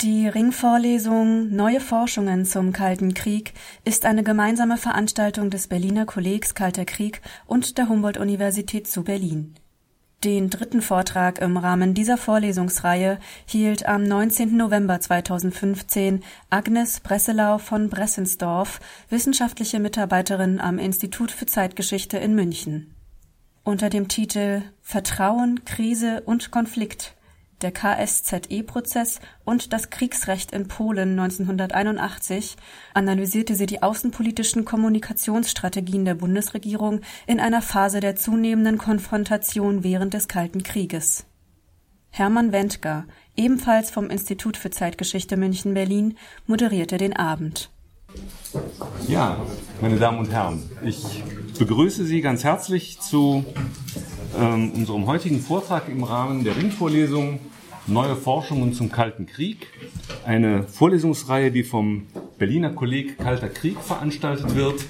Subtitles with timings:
[0.00, 3.54] die Ringvorlesung Neue Forschungen zum Kalten Krieg
[3.84, 9.54] ist eine gemeinsame Veranstaltung des Berliner Kollegs Kalter Krieg und der Humboldt-Universität zu Berlin.
[10.24, 14.56] Den dritten Vortrag im Rahmen dieser Vorlesungsreihe hielt am 19.
[14.56, 18.80] November 2015 Agnes Bresselau von Bressensdorf,
[19.10, 22.94] wissenschaftliche Mitarbeiterin am Institut für Zeitgeschichte in München.
[23.62, 27.14] Unter dem Titel Vertrauen, Krise und Konflikt
[27.62, 32.56] der KSZE-Prozess und das Kriegsrecht in Polen 1981
[32.94, 40.28] analysierte sie die außenpolitischen Kommunikationsstrategien der Bundesregierung in einer Phase der zunehmenden Konfrontation während des
[40.28, 41.26] Kalten Krieges.
[42.10, 46.16] Hermann Wendger, ebenfalls vom Institut für Zeitgeschichte München-Berlin,
[46.46, 47.70] moderierte den Abend.
[49.08, 49.38] Ja,
[49.80, 51.22] meine Damen und Herren, ich
[51.58, 53.44] begrüße Sie ganz herzlich zu
[54.38, 57.40] ähm, unserem heutigen Vortrag im Rahmen der Ringvorlesung
[57.86, 59.66] Neue Forschungen zum Kalten Krieg.
[60.24, 62.06] Eine Vorlesungsreihe, die vom
[62.38, 64.86] Berliner Kolleg Kalter Krieg veranstaltet wird.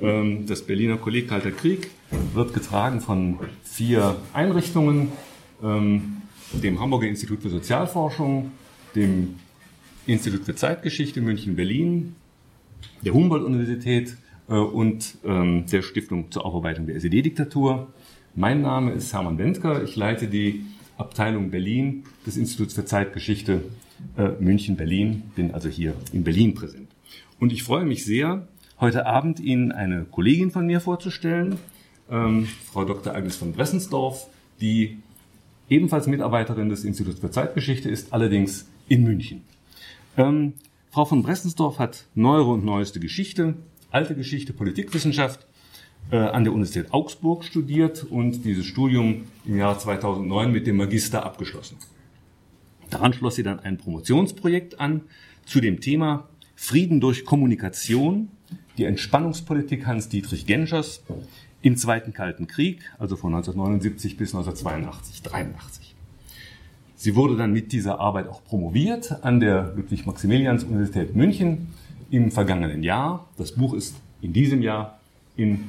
[0.00, 1.90] Ähm, das Berliner Kolleg Kalter Krieg
[2.34, 5.12] wird getragen von vier Einrichtungen,
[5.62, 8.50] ähm, dem Hamburger Institut für Sozialforschung,
[8.96, 9.36] dem
[10.06, 12.16] Institut für Zeitgeschichte München-Berlin,
[13.02, 14.16] der Humboldt-Universität
[14.48, 17.92] äh, und ähm, der Stiftung zur Aufarbeitung der SED-Diktatur.
[18.34, 19.82] Mein Name ist Hermann Wendker.
[19.82, 20.64] Ich leite die
[20.96, 23.62] Abteilung Berlin des Instituts für Zeitgeschichte
[24.16, 26.88] äh, München-Berlin, bin also hier in Berlin präsent.
[27.40, 28.46] Und ich freue mich sehr,
[28.80, 31.56] heute Abend Ihnen eine Kollegin von mir vorzustellen,
[32.10, 33.14] ähm, Frau Dr.
[33.14, 34.28] Agnes von Bressensdorf,
[34.60, 34.98] die
[35.68, 39.42] ebenfalls Mitarbeiterin des Instituts für Zeitgeschichte ist, allerdings in München.
[40.16, 40.54] Ähm,
[40.92, 43.54] Frau von Bressensdorf hat neuere und neueste Geschichte,
[43.90, 45.46] alte Geschichte, Politikwissenschaft
[46.10, 51.24] äh, an der Universität Augsburg studiert und dieses Studium im Jahr 2009 mit dem Magister
[51.24, 51.78] abgeschlossen.
[52.90, 55.00] Daran schloss sie dann ein Promotionsprojekt an
[55.46, 58.28] zu dem Thema Frieden durch Kommunikation,
[58.76, 61.02] die Entspannungspolitik Hans-Dietrich Genschers
[61.62, 65.91] im Zweiten Kalten Krieg, also von 1979 bis 1982, 83.
[67.02, 71.66] Sie wurde dann mit dieser Arbeit auch promoviert an der Ludwig-Maximilians-Universität München
[72.12, 73.28] im vergangenen Jahr.
[73.36, 75.00] Das Buch ist in diesem Jahr
[75.34, 75.64] in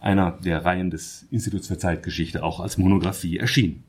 [0.00, 3.82] einer der Reihen des Instituts für Zeitgeschichte auch als Monographie erschienen.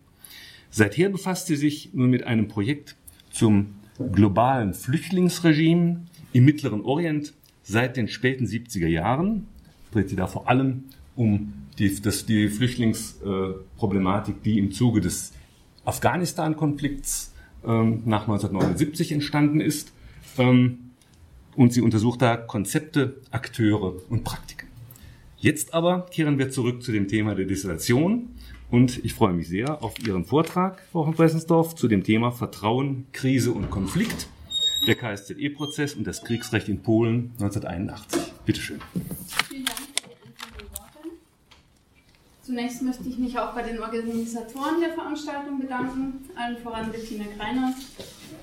[0.72, 2.96] Seither befasst sie sich nun mit einem Projekt
[3.30, 3.76] zum
[4.14, 6.02] globalen Flüchtlingsregime
[6.34, 9.46] im Mittleren Orient seit den späten 70er Jahren.
[9.92, 15.34] Dreht sie da vor allem um die, das, die Flüchtlingsproblematik, die im Zuge des
[15.88, 17.34] Afghanistan-Konflikts
[17.66, 19.94] ähm, nach 1979 entstanden ist.
[20.38, 20.80] Ähm,
[21.56, 24.68] und sie untersucht da Konzepte, Akteure und Praktiken.
[25.40, 28.30] Jetzt aber kehren wir zurück zu dem Thema der Distillation
[28.70, 33.06] und ich freue mich sehr auf Ihren Vortrag, Frau von Bressensdorf, zu dem Thema Vertrauen,
[33.12, 34.28] Krise und Konflikt,
[34.86, 38.22] der KSZE-Prozess und das Kriegsrecht in Polen 1981.
[38.46, 38.80] Bitte schön.
[39.48, 41.10] Vielen Dank für die Worte.
[42.48, 47.76] Zunächst möchte ich mich auch bei den Organisatoren der Veranstaltung bedanken, allen voran Bettina Greiner,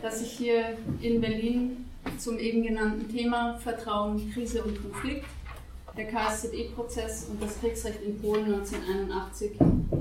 [0.03, 1.87] dass ich hier in Berlin
[2.19, 5.25] zum eben genannten Thema Vertrauen, Krise und Konflikt
[5.97, 9.53] der KSZE-Prozess und das Kriegsrecht in Polen 1981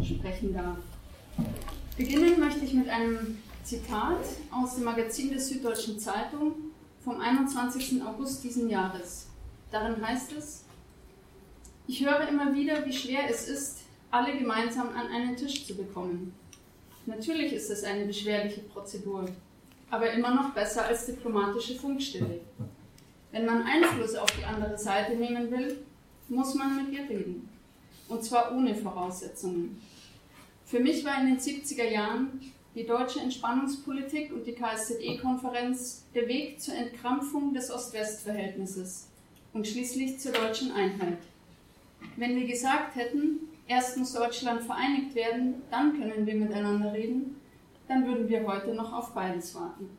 [0.04, 0.80] sprechen darf.
[1.96, 4.20] Beginnen möchte ich mit einem Zitat
[4.52, 6.56] aus dem Magazin der Süddeutschen Zeitung
[7.06, 8.04] vom 21.
[8.04, 9.28] August diesen Jahres.
[9.72, 10.66] Darin heißt es,
[11.88, 13.83] ich höre immer wieder, wie schwer es ist,
[14.14, 16.34] alle gemeinsam an einen Tisch zu bekommen.
[17.08, 19.26] Natürlich ist es eine beschwerliche Prozedur,
[19.90, 22.42] aber immer noch besser als diplomatische Funkstille.
[23.32, 25.80] Wenn man Einfluss auf die andere Seite nehmen will,
[26.30, 27.50] muss man mit ihr reden.
[28.08, 29.82] Und zwar ohne Voraussetzungen.
[30.66, 32.40] Für mich war in den 70er Jahren
[32.76, 39.08] die deutsche Entspannungspolitik und die KSZE-Konferenz der Weg zur Entkrampfung des Ost-West-Verhältnisses
[39.54, 41.18] und schließlich zur deutschen Einheit.
[42.16, 47.38] Wenn wir gesagt hätten, erst muss Deutschland vereinigt werden, dann können wir miteinander reden,
[47.88, 49.90] dann würden wir heute noch auf beides warten.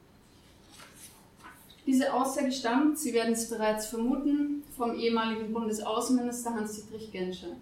[1.86, 7.56] Diese Aussage stammt, Sie werden es bereits vermuten, vom ehemaligen Bundesaußenminister Hans-Dietrich Genscher.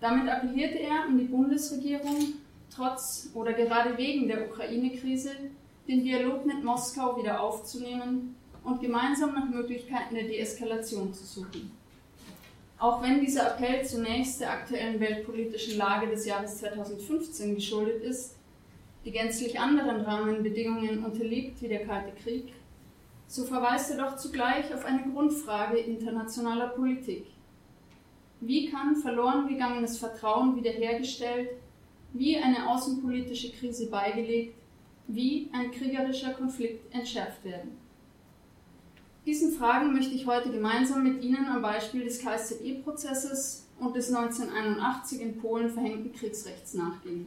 [0.00, 2.34] Damit appellierte er an die Bundesregierung,
[2.74, 5.30] trotz oder gerade wegen der Ukraine-Krise
[5.88, 11.70] den Dialog mit Moskau wieder aufzunehmen und gemeinsam nach Möglichkeiten der Deeskalation zu suchen.
[12.78, 18.36] Auch wenn dieser Appell zunächst der aktuellen weltpolitischen Lage des Jahres 2015 geschuldet ist,
[19.04, 22.52] die gänzlich anderen Rahmenbedingungen unterliegt wie der Kalte Krieg,
[23.28, 27.26] so verweist er doch zugleich auf eine Grundfrage internationaler Politik.
[28.40, 31.48] Wie kann verloren gegangenes Vertrauen wiederhergestellt,
[32.12, 34.54] wie eine außenpolitische Krise beigelegt,
[35.08, 37.85] wie ein kriegerischer Konflikt entschärft werden?
[39.26, 45.20] Diesen Fragen möchte ich heute gemeinsam mit Ihnen am Beispiel des KSZE-Prozesses und des 1981
[45.20, 47.26] in Polen verhängten Kriegsrechts nachgehen.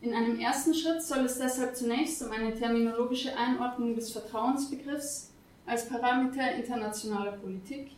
[0.00, 5.32] In einem ersten Schritt soll es deshalb zunächst um eine terminologische Einordnung des Vertrauensbegriffs
[5.66, 7.90] als Parameter internationaler Politik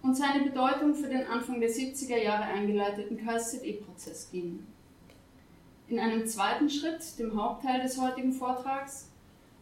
[0.00, 4.66] und seine Bedeutung für den Anfang der 70er Jahre eingeleiteten KSZE-Prozess gehen.
[5.88, 9.10] In einem zweiten Schritt, dem Hauptteil des heutigen Vortrags,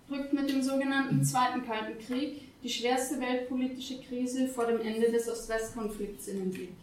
[0.08, 5.28] rückt mit dem sogenannten Zweiten Kalten Krieg die schwerste weltpolitische Krise vor dem Ende des
[5.28, 6.74] Ost-West-Konflikts in den Blick.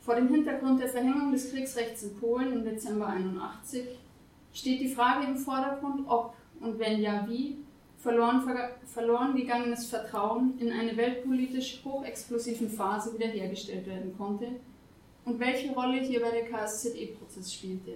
[0.00, 3.86] Vor dem Hintergrund der Verhängung des Kriegsrechts in Polen im Dezember 1981
[4.52, 7.58] steht die Frage im Vordergrund, ob und wenn ja wie
[7.98, 8.42] verloren,
[8.86, 14.48] verloren gegangenes Vertrauen in eine weltpolitisch hochexplosiven Phase wiederhergestellt werden konnte
[15.24, 17.92] und welche Rolle hierbei der KSZE-Prozess spielte.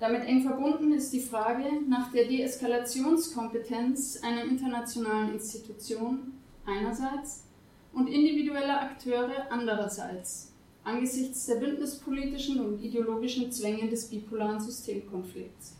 [0.00, 6.34] Damit eng verbunden ist die Frage nach der Deeskalationskompetenz einer internationalen Institution
[6.66, 7.44] einerseits
[7.92, 10.52] und individueller Akteure andererseits
[10.82, 15.76] angesichts der bündnispolitischen und ideologischen Zwänge des bipolaren Systemkonflikts.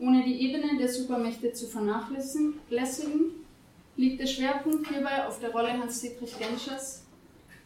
[0.00, 2.54] Ohne die Ebene der Supermächte zu vernachlässigen,
[3.96, 7.04] liegt der Schwerpunkt hierbei auf der Rolle Hans-Dietrich Genschers,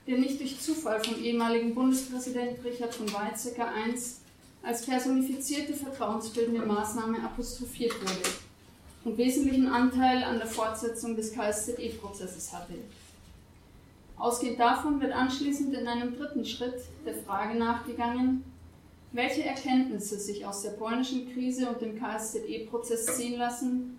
[0.06, 4.17] der nicht durch Zufall vom ehemaligen Bundespräsident Richard von Weizsäcker einst
[4.62, 8.30] als personifizierte vertrauensbildende Maßnahme apostrophiert wurde
[9.04, 12.74] und wesentlichen Anteil an der Fortsetzung des KSZE-Prozesses hatte.
[14.16, 18.42] Ausgehend davon wird anschließend in einem dritten Schritt der Frage nachgegangen,
[19.12, 23.98] welche Erkenntnisse sich aus der polnischen Krise und dem KSZE-Prozess ziehen lassen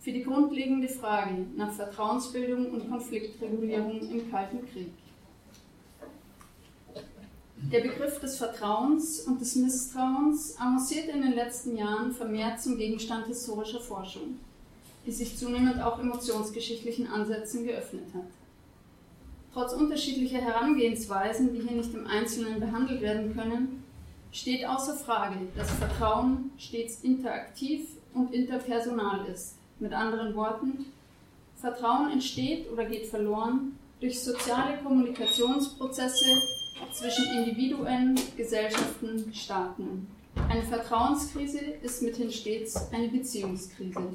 [0.00, 4.92] für die grundlegende Frage nach Vertrauensbildung und Konfliktregulierung im Kalten Krieg.
[7.60, 13.26] Der Begriff des Vertrauens und des Misstrauens avanciert in den letzten Jahren vermehrt zum Gegenstand
[13.26, 14.38] historischer Forschung,
[15.04, 18.30] die sich zunehmend auch emotionsgeschichtlichen Ansätzen geöffnet hat.
[19.52, 23.82] Trotz unterschiedlicher Herangehensweisen, die hier nicht im Einzelnen behandelt werden können,
[24.32, 29.56] steht außer Frage, dass Vertrauen stets interaktiv und interpersonal ist.
[29.78, 30.86] Mit anderen Worten,
[31.56, 36.40] Vertrauen entsteht oder geht verloren durch soziale Kommunikationsprozesse
[36.92, 40.06] zwischen Individuen, Gesellschaften, Staaten.
[40.48, 44.14] Eine Vertrauenskrise ist mithin stets eine Beziehungskrise.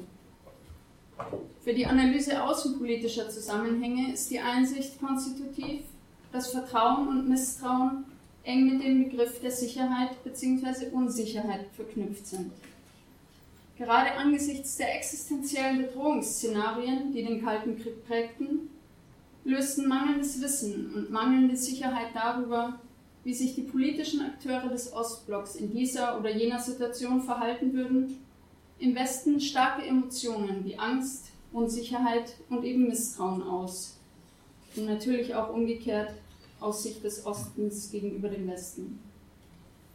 [1.62, 5.82] Für die Analyse außenpolitischer Zusammenhänge ist die Einsicht konstitutiv,
[6.32, 8.04] dass Vertrauen und Misstrauen
[8.42, 10.88] eng mit dem Begriff der Sicherheit bzw.
[10.92, 12.52] Unsicherheit verknüpft sind.
[13.78, 18.70] Gerade angesichts der existenziellen Bedrohungsszenarien, die den Kalten Krieg prägten,
[19.44, 22.80] lösten mangelndes Wissen und mangelnde Sicherheit darüber,
[23.24, 28.18] wie sich die politischen Akteure des Ostblocks in dieser oder jener Situation verhalten würden,
[28.78, 33.96] im Westen starke Emotionen wie Angst, Unsicherheit und eben Misstrauen aus.
[34.76, 36.10] Und natürlich auch umgekehrt
[36.60, 38.98] aus Sicht des Ostens gegenüber dem Westen.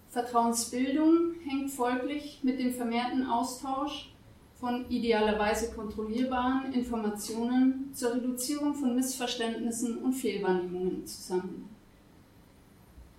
[0.09, 4.11] Vertrauensbildung hängt folglich mit dem vermehrten Austausch
[4.59, 11.69] von idealerweise kontrollierbaren Informationen zur Reduzierung von Missverständnissen und Fehlwahrnehmungen zusammen.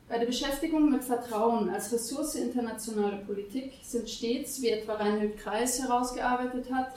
[0.06, 5.80] Bei der Beschäftigung mit Vertrauen als Ressource internationaler Politik sind stets, wie etwa Reinhold Kreis
[5.80, 6.94] herausgearbeitet hat,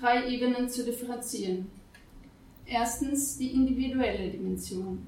[0.00, 1.66] drei Ebenen zu differenzieren.
[2.64, 5.06] Erstens die individuelle Dimension.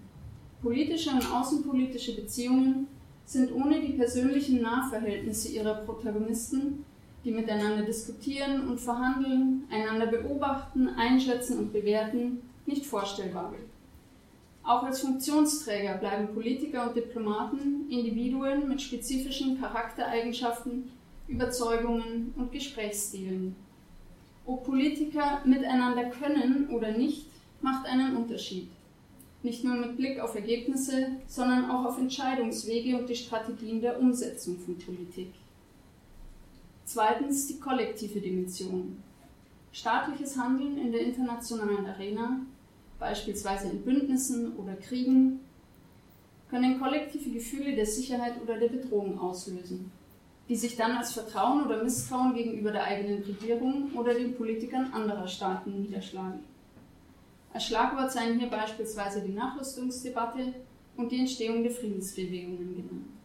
[0.61, 2.89] Politische und außenpolitische Beziehungen
[3.25, 6.85] sind ohne die persönlichen Nahverhältnisse ihrer Protagonisten
[7.29, 13.53] die miteinander diskutieren und verhandeln, einander beobachten, einschätzen und bewerten, nicht vorstellbar.
[14.63, 20.91] Auch als Funktionsträger bleiben Politiker und Diplomaten Individuen mit spezifischen Charaktereigenschaften,
[21.27, 23.55] Überzeugungen und Gesprächsstilen.
[24.47, 27.27] Ob Politiker miteinander können oder nicht,
[27.61, 28.69] macht einen Unterschied.
[29.43, 34.59] Nicht nur mit Blick auf Ergebnisse, sondern auch auf Entscheidungswege und die Strategien der Umsetzung
[34.59, 35.29] von Politik.
[36.91, 39.03] Zweitens die kollektive Dimension.
[39.73, 42.41] Staatliches Handeln in der internationalen Arena,
[42.99, 45.41] beispielsweise in Bündnissen oder Kriegen,
[46.49, 49.93] können kollektive Gefühle der Sicherheit oder der Bedrohung auslösen.
[50.49, 55.29] die sich dann als Vertrauen oder Misstrauen gegenüber der eigenen Regierung oder den Politikern anderer
[55.29, 56.41] Staaten niederschlagen.
[57.53, 60.55] Als Schlagwort seien hier beispielsweise die Nachrüstungsdebatte
[60.97, 63.18] und die Entstehung der Friedensbewegungen genannt.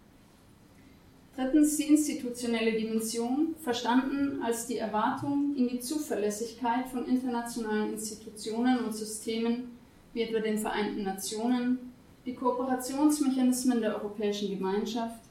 [1.36, 8.94] Drittens die institutionelle Dimension, verstanden als die Erwartung in die Zuverlässigkeit von internationalen Institutionen und
[8.94, 9.72] Systemen
[10.14, 11.92] wie etwa den Vereinten Nationen,
[12.24, 15.22] die Kooperationsmechanismen der Europäischen Gemeinschaft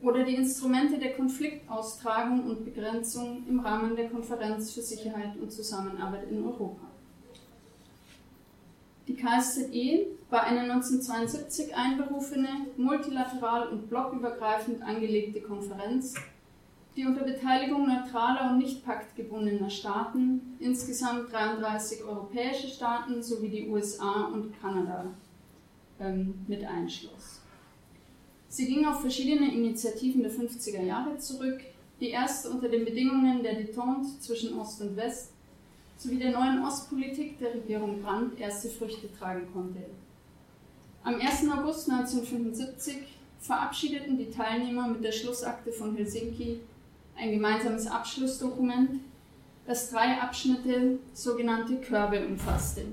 [0.00, 6.30] oder die Instrumente der Konfliktaustragung und Begrenzung im Rahmen der Konferenz für Sicherheit und Zusammenarbeit
[6.30, 6.91] in Europa.
[9.12, 16.14] Die KSZE war eine 1972 einberufene, multilateral und blockübergreifend angelegte Konferenz,
[16.96, 24.30] die unter Beteiligung neutraler und nicht paktgebundener Staaten, insgesamt 33 europäische Staaten sowie die USA
[24.32, 25.04] und Kanada,
[26.00, 27.42] ähm, mit einschloss.
[28.48, 31.60] Sie ging auf verschiedene Initiativen der 50er Jahre zurück,
[32.00, 35.32] die erst unter den Bedingungen der Detente zwischen Ost und West
[36.02, 39.80] sowie der neuen Ostpolitik der Regierung Brandt erste Früchte tragen konnte.
[41.04, 41.48] Am 1.
[41.50, 42.96] August 1975
[43.38, 46.60] verabschiedeten die Teilnehmer mit der Schlussakte von Helsinki
[47.16, 49.00] ein gemeinsames Abschlussdokument,
[49.66, 52.84] das drei Abschnitte, sogenannte Körbe, umfasste.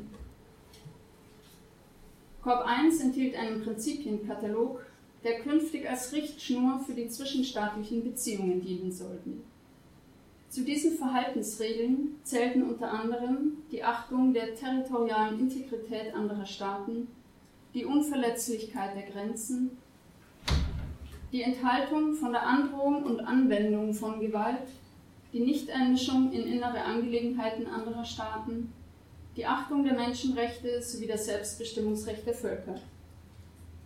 [2.43, 4.81] Korb 1 enthielt einen Prinzipienkatalog,
[5.23, 9.31] der künftig als Richtschnur für die zwischenstaatlichen Beziehungen dienen sollte.
[10.49, 17.07] Zu diesen Verhaltensregeln zählten unter anderem die Achtung der territorialen Integrität anderer Staaten,
[17.75, 19.77] die Unverletzlichkeit der Grenzen,
[21.31, 24.67] die Enthaltung von der Androhung und Anwendung von Gewalt,
[25.33, 28.73] die Nichteinmischung in innere Angelegenheiten anderer Staaten,
[29.37, 32.73] die Achtung der Menschenrechte sowie das Selbstbestimmungsrecht der Völker.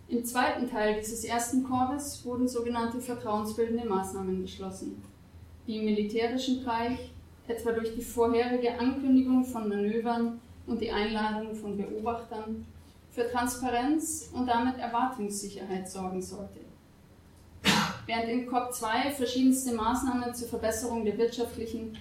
[0.08, 5.13] Im zweiten Teil dieses ersten Korbes wurden sogenannte vertrauensbildende Maßnahmen beschlossen
[5.66, 6.98] die im militärischen Bereich,
[7.46, 12.66] etwa durch die vorherige Ankündigung von Manövern und die Einladung von Beobachtern,
[13.10, 16.60] für Transparenz und damit Erwartungssicherheit sorgen sollte.
[18.06, 21.96] Während in COP2 verschiedenste Maßnahmen zur Verbesserung der wirtschaftlichen,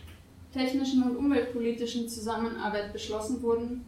[0.52, 3.86] technischen und umweltpolitischen Zusammenarbeit beschlossen wurden,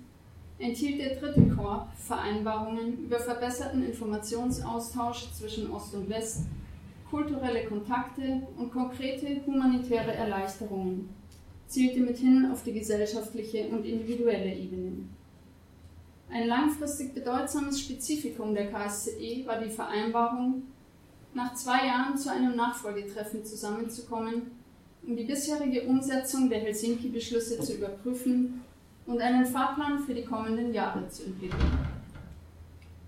[0.60, 6.46] enthielt der dritte Korb Vereinbarungen über verbesserten Informationsaustausch zwischen Ost und West
[7.09, 11.09] kulturelle Kontakte und konkrete humanitäre Erleichterungen,
[11.67, 14.93] zielte mithin auf die gesellschaftliche und individuelle Ebene.
[16.29, 20.63] Ein langfristig bedeutsames Spezifikum der KSZE war die Vereinbarung,
[21.33, 24.51] nach zwei Jahren zu einem Nachfolgetreffen zusammenzukommen,
[25.05, 28.62] um die bisherige Umsetzung der Helsinki-Beschlüsse zu überprüfen
[29.05, 32.04] und einen Fahrplan für die kommenden Jahre zu entwickeln.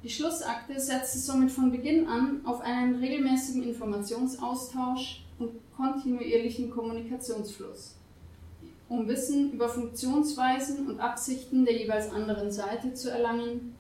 [0.08, 7.98] Die Schlussakte setzte somit von Beginn an auf einen regelmäßigen Informationsaustausch und kontinuierlichen Kommunikationsfluss,
[8.88, 13.76] um Wissen über Funktionsweisen und Absichten der jeweils anderen Seite zu erlangen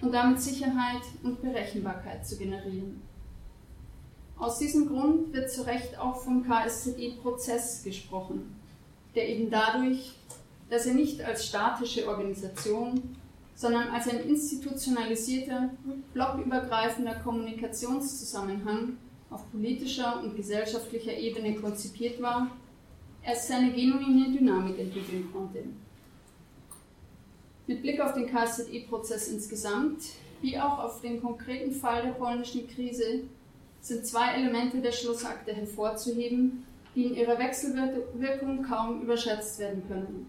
[0.00, 3.02] und damit Sicherheit und Berechenbarkeit zu generieren.
[4.38, 8.54] Aus diesem Grund wird zu Recht auch vom KSZE-Prozess gesprochen,
[9.16, 10.12] der eben dadurch,
[10.70, 13.16] dass er nicht als statische Organisation
[13.54, 15.70] sondern als ein institutionalisierter,
[16.12, 18.96] blockübergreifender Kommunikationszusammenhang
[19.30, 22.50] auf politischer und gesellschaftlicher Ebene konzipiert war,
[23.22, 25.64] erst seine genuine Dynamik entwickeln konnte.
[27.66, 30.02] Mit Blick auf den KSZE-Prozess insgesamt,
[30.42, 33.22] wie auch auf den konkreten Fall der polnischen Krise,
[33.80, 40.26] sind zwei Elemente der Schlussakte hervorzuheben, die in ihrer Wechselwirkung kaum überschätzt werden können.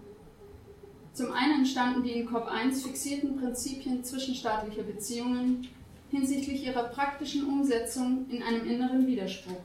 [1.16, 5.66] Zum einen entstanden die in COP1 fixierten Prinzipien zwischenstaatlicher Beziehungen
[6.12, 9.62] hinsichtlich ihrer praktischen Umsetzung in einem inneren Widerspruch.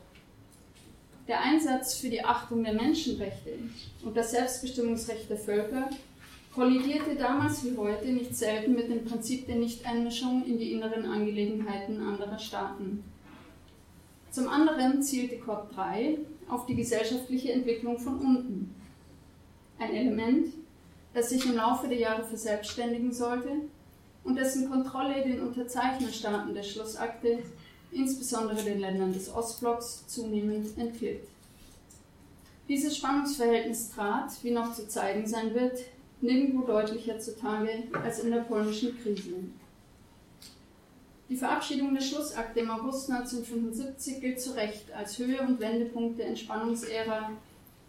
[1.27, 3.51] Der Einsatz für die Achtung der Menschenrechte
[4.05, 5.91] und das Selbstbestimmungsrecht der Völker
[6.55, 12.01] kollidierte damals wie heute nicht selten mit dem Prinzip der Nichteinmischung in die inneren Angelegenheiten
[12.01, 13.03] anderer Staaten.
[14.31, 18.73] Zum anderen zielte COP3 auf die gesellschaftliche Entwicklung von unten.
[19.81, 20.55] Ein Element,
[21.15, 23.51] das sich im Laufe der Jahre verselbstständigen sollte
[24.25, 27.39] und dessen Kontrolle den Unterzeichnerstaaten der Schlussakte,
[27.91, 31.23] insbesondere den Ländern des Ostblocks, zunehmend entglitt.
[32.69, 35.81] Dieses Spannungsverhältnis trat, wie noch zu zeigen sein wird,
[36.21, 39.35] nirgendwo deutlicher zutage als in der polnischen Krise.
[41.29, 46.27] Die Verabschiedung der Schlussakte im August 1975 gilt zu Recht als Höhe- und Wendepunkt der
[46.27, 47.31] Entspannungsära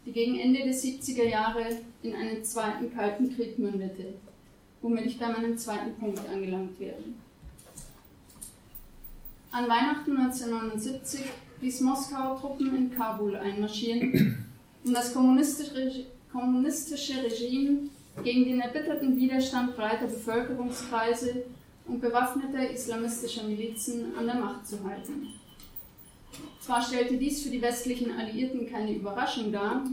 [0.05, 1.65] die gegen Ende der 70er Jahre
[2.01, 4.13] in einen zweiten Kalten Krieg mündete,
[4.81, 7.03] womit ich bei meinem zweiten Punkt angelangt werde.
[9.51, 11.21] An Weihnachten 1979
[11.61, 14.47] ließ Moskau Truppen in Kabul einmarschieren,
[14.83, 17.89] um das kommunistische Regime
[18.23, 21.43] gegen den erbitterten Widerstand breiter Bevölkerungskreise
[21.85, 25.27] und bewaffneter islamistischer Milizen an der Macht zu halten.
[26.59, 29.83] Zwar stellte dies für die westlichen Alliierten keine Überraschung dar,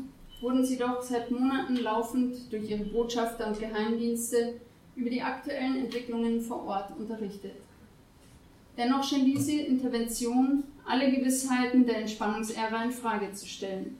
[0.40, 4.60] wurden sie doch seit Monaten laufend durch ihre Botschafter und Geheimdienste
[4.94, 7.56] über die aktuellen Entwicklungen vor Ort unterrichtet.
[8.76, 13.98] Dennoch schien diese Intervention alle Gewissheiten der Entspannungsära in Frage zu stellen.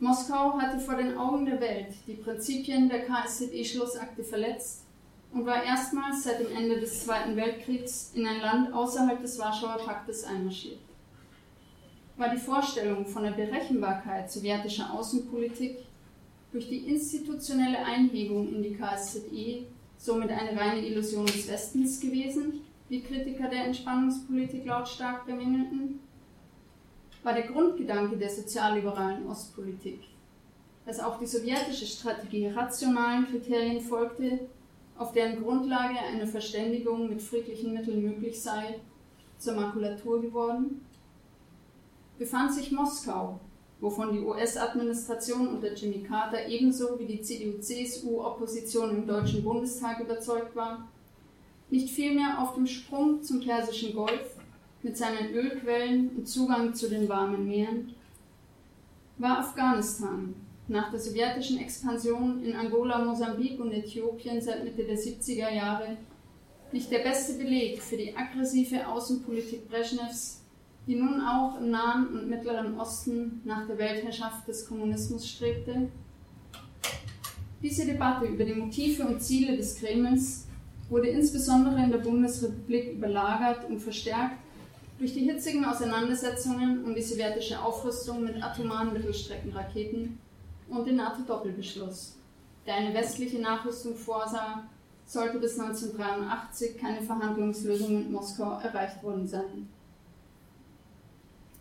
[0.00, 4.84] Moskau hatte vor den Augen der Welt die Prinzipien der KSZE-Schlussakte verletzt
[5.32, 9.76] und war erstmals seit dem Ende des Zweiten Weltkriegs in ein Land außerhalb des Warschauer
[9.84, 10.78] Paktes einmarschiert.
[12.20, 15.78] War die Vorstellung von der Berechenbarkeit sowjetischer Außenpolitik
[16.52, 19.64] durch die institutionelle Einhegung in die KSZE
[19.96, 22.60] somit eine reine Illusion des Westens gewesen,
[22.90, 26.00] wie Kritiker der Entspannungspolitik lautstark bemängelten?
[27.22, 30.00] War der Grundgedanke der sozialliberalen Ostpolitik,
[30.84, 34.40] dass auch die sowjetische Strategie rationalen Kriterien folgte,
[34.98, 38.78] auf deren Grundlage eine Verständigung mit friedlichen Mitteln möglich sei,
[39.38, 40.82] zur Makulatur geworden?
[42.20, 43.40] Befand sich Moskau,
[43.80, 50.86] wovon die US-Administration unter Jimmy Carter ebenso wie die CDU-CSU-Opposition im Deutschen Bundestag überzeugt war,
[51.70, 54.36] nicht vielmehr auf dem Sprung zum Persischen Golf
[54.82, 57.94] mit seinen Ölquellen und Zugang zu den warmen Meeren,
[59.16, 60.34] war Afghanistan
[60.68, 65.96] nach der sowjetischen Expansion in Angola, Mosambik und Äthiopien seit Mitte der 70er Jahre
[66.70, 70.39] nicht der beste Beleg für die aggressive Außenpolitik Brezhnevs,
[70.90, 75.88] die nun auch im Nahen und Mittleren Osten nach der Weltherrschaft des Kommunismus strebte?
[77.62, 80.48] Diese Debatte über die Motive und Ziele des Kremls
[80.88, 84.34] wurde insbesondere in der Bundesrepublik überlagert und verstärkt
[84.98, 90.18] durch die hitzigen Auseinandersetzungen um die sowjetische Aufrüstung mit atomaren Mittelstreckenraketen
[90.68, 92.16] und den NATO-Doppelbeschluss,
[92.66, 94.64] der eine westliche Nachrüstung vorsah,
[95.06, 99.68] sollte bis 1983 keine Verhandlungslösung mit Moskau erreicht worden sein.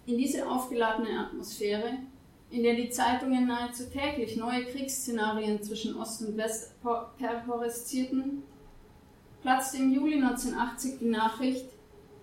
[0.10, 2.00] In diese aufgeladene Atmosphäre,
[2.50, 6.72] in der die Zeitungen nahezu täglich neue Kriegsszenarien zwischen Ost und West
[7.20, 8.42] perhorreszierten,
[9.44, 11.66] platzte im Juli 1980 die Nachricht,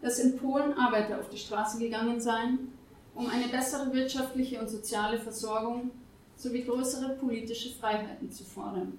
[0.03, 2.73] dass in Polen Arbeiter auf die Straße gegangen seien,
[3.15, 5.93] um eine bessere wirtschaftliche und soziale Versorgung
[6.35, 8.99] sowie größere politische Freiheiten zu fordern.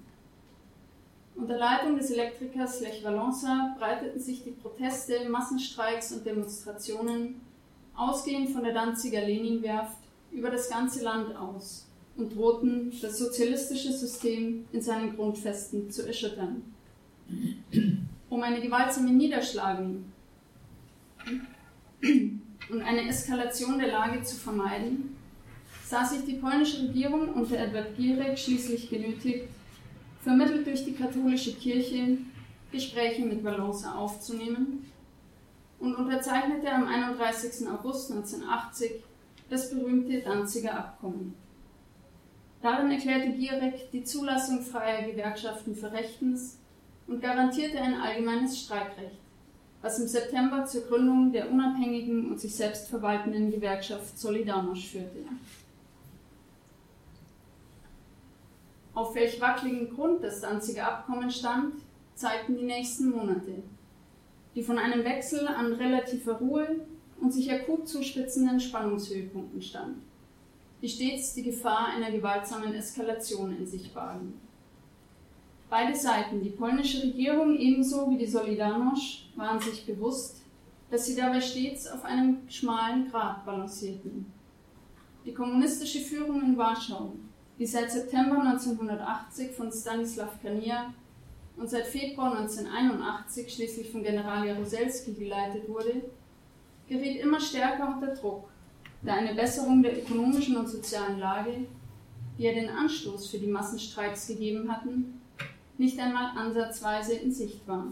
[1.34, 7.42] Unter Leitung des Elektrikers Lech Walesa breiteten sich die Proteste, Massenstreiks und Demonstrationen
[7.98, 9.98] ausgehend von der Danziger Leninwerft
[10.30, 16.62] über das ganze Land aus und drohten, das sozialistische System in seinen Grundfesten zu erschüttern.
[18.30, 20.04] Um eine gewaltsame Niederschlagung
[22.02, 25.16] und eine Eskalation der Lage zu vermeiden,
[25.84, 29.44] sah sich die polnische Regierung unter Edward Gierek schließlich genötigt,
[30.22, 32.18] vermittelt durch die katholische Kirche
[32.70, 34.84] Gespräche mit Valence aufzunehmen
[35.80, 37.68] und unterzeichnete am 31.
[37.68, 39.04] August 1980
[39.48, 41.34] das berühmte Danziger Abkommen.
[42.60, 46.58] Darin erklärte Gierek die Zulassung freier Gewerkschaften für rechtens
[47.06, 49.18] und garantierte ein allgemeines Streikrecht,
[49.80, 55.24] was im September zur Gründung der unabhängigen und sich selbst verwaltenden Gewerkschaft Solidarność führte.
[58.94, 61.74] Auf welch wackeligen Grund das Danziger Abkommen stand,
[62.16, 63.62] zeigten die nächsten Monate,
[64.58, 66.80] die von einem Wechsel an relativer Ruhe
[67.20, 69.98] und sich akut zuspitzenden Spannungshöhepunkten stand,
[70.82, 74.34] die stets die Gefahr einer gewaltsamen Eskalation in sich bargen.
[75.70, 80.42] Beide Seiten, die polnische Regierung ebenso wie die Solidarność, waren sich bewusst,
[80.90, 84.26] dass sie dabei stets auf einem schmalen Grat balancierten.
[85.24, 87.12] Die kommunistische Führung in Warschau,
[87.60, 90.92] die seit September 1980 von Stanislav Kania
[91.58, 96.02] und seit Februar 1981 schließlich von General Jaruzelski geleitet wurde,
[96.88, 98.48] geriet immer stärker unter Druck,
[99.02, 101.66] da eine Besserung der ökonomischen und sozialen Lage,
[102.38, 105.20] die ja den Anstoß für die Massenstreiks gegeben hatten,
[105.76, 107.86] nicht einmal ansatzweise in Sicht war.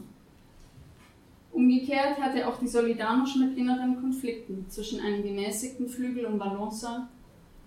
[1.53, 7.09] Umgekehrt hatte auch die Solidarność mit inneren Konflikten zwischen einem gemäßigten Flügel um Valonsa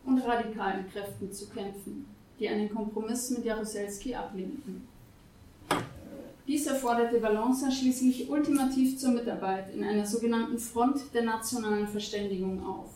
[0.06, 2.06] und radikalen Kräften zu kämpfen,
[2.40, 4.88] die einen Kompromiss mit Jaruzelski ablehnten.
[6.50, 12.90] Dies erforderte Valonsa schließlich ultimativ zur Mitarbeit in einer sogenannten Front der nationalen Verständigung auf.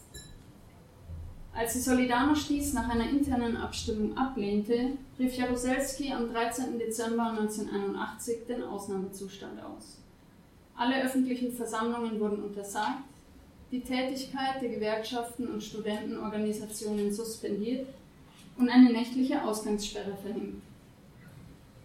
[1.54, 6.80] Als die Solidarność dies nach einer internen Abstimmung ablehnte, rief Jaruzelski am 13.
[6.80, 10.00] Dezember 1981 den Ausnahmezustand aus.
[10.76, 13.04] Alle öffentlichen Versammlungen wurden untersagt,
[13.72, 17.86] die Tätigkeit der Gewerkschaften und Studentenorganisationen suspendiert
[18.58, 20.64] und eine nächtliche Ausgangssperre verhängt.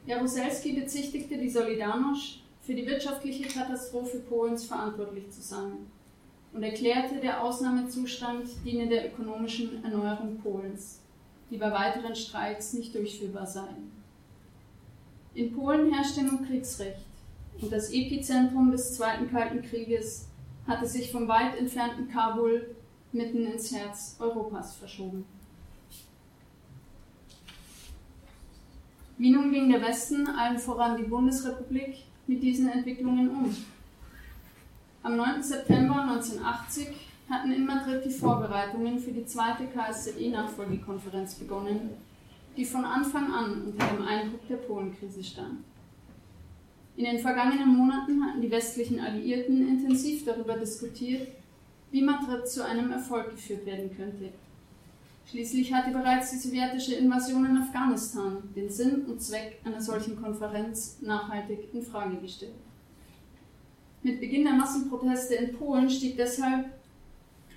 [0.09, 5.73] Jaruzelski bezichtigte die Solidarność, für die wirtschaftliche Katastrophe Polens verantwortlich zu sein
[6.55, 11.03] und erklärte, der Ausnahmezustand diene der ökonomischen Erneuerung Polens,
[11.51, 13.69] die bei weiteren Streiks nicht durchführbar sei.
[15.35, 17.05] In Polen herrschte nun Kriegsrecht
[17.61, 20.29] und das Epizentrum des Zweiten Kalten Krieges
[20.67, 22.75] hatte sich vom weit entfernten Kabul
[23.13, 25.27] mitten ins Herz Europas verschoben.
[29.19, 33.57] Wie nun ging der Westen, allen voran die Bundesrepublik, mit diesen Entwicklungen um?
[35.03, 35.43] Am 9.
[35.43, 36.87] September 1980
[37.29, 41.91] hatten in Madrid die Vorbereitungen für die zweite KSZE-Nachfolgekonferenz begonnen,
[42.57, 45.65] die von Anfang an unter dem Eindruck der Polenkrise stand.
[46.97, 51.27] In den vergangenen Monaten hatten die westlichen Alliierten intensiv darüber diskutiert,
[51.91, 54.31] wie Madrid zu einem Erfolg geführt werden könnte.
[55.31, 60.99] Schließlich hatte bereits die sowjetische Invasion in Afghanistan den Sinn und Zweck einer solchen Konferenz
[61.03, 62.55] nachhaltig in Frage gestellt.
[64.03, 66.67] Mit Beginn der Massenproteste in Polen stieg deshalb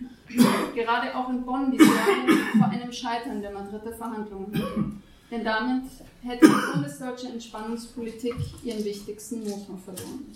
[0.75, 5.01] gerade auch in Bonn die Sorge vor einem Scheitern der Madrider Verhandlungen.
[5.29, 5.83] Denn damit
[6.23, 10.35] hätte die bundesdeutsche Entspannungspolitik ihren wichtigsten Motor verloren.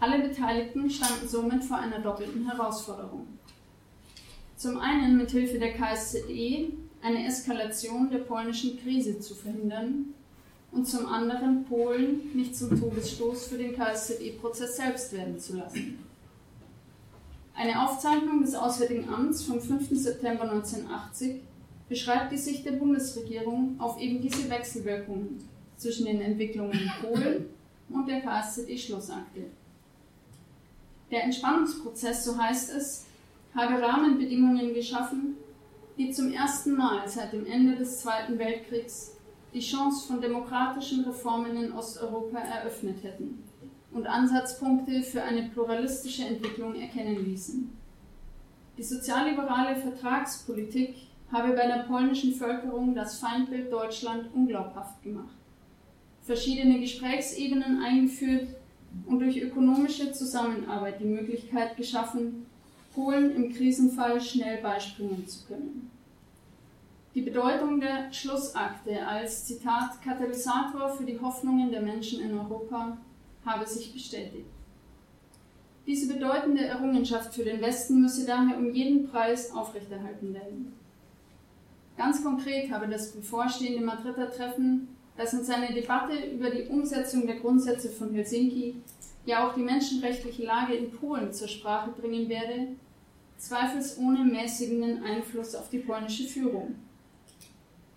[0.00, 3.26] Alle Beteiligten standen somit vor einer doppelten Herausforderung.
[4.56, 10.14] Zum einen mit Hilfe der KSZE eine Eskalation der polnischen Krise zu verhindern
[10.72, 15.98] und zum anderen Polen nicht zum Todesstoß für den KSZE-Prozess selbst werden zu lassen.
[17.54, 19.90] Eine Aufzeichnung des Auswärtigen Amts vom 5.
[19.90, 21.42] September 1980
[21.88, 25.38] beschreibt die Sicht der Bundesregierung auf eben diese Wechselwirkungen
[25.76, 27.46] zwischen den Entwicklungen in Polen
[27.90, 29.44] und der KSZE-Schlussakte.
[31.10, 33.05] Der Entspannungsprozess, so heißt es,
[33.56, 35.36] habe Rahmenbedingungen geschaffen,
[35.96, 39.16] die zum ersten Mal seit dem Ende des Zweiten Weltkriegs
[39.54, 43.42] die Chance von demokratischen Reformen in Osteuropa eröffnet hätten
[43.92, 47.70] und Ansatzpunkte für eine pluralistische Entwicklung erkennen ließen.
[48.76, 50.96] Die sozialliberale Vertragspolitik
[51.32, 55.34] habe bei der polnischen Völkerung das Feindbild Deutschland unglaubhaft gemacht,
[56.22, 58.48] verschiedene Gesprächsebenen eingeführt
[59.06, 62.44] und durch ökonomische Zusammenarbeit die Möglichkeit geschaffen,
[62.96, 65.90] Polen im Krisenfall schnell beispringen zu können.
[67.14, 72.96] Die Bedeutung der Schlussakte als Zitat Katalysator für die Hoffnungen der Menschen in Europa
[73.44, 74.46] habe sich bestätigt.
[75.86, 80.72] Diese bedeutende Errungenschaft für den Westen müsse daher um jeden Preis aufrechterhalten werden.
[81.98, 87.36] Ganz konkret habe das bevorstehende Madrider Treffen, das in seiner Debatte über die Umsetzung der
[87.36, 88.76] Grundsätze von Helsinki
[89.26, 92.68] ja auch die menschenrechtliche Lage in Polen zur Sprache bringen werde,
[93.38, 96.76] zweifelsohne mäßigenden Einfluss auf die polnische Führung.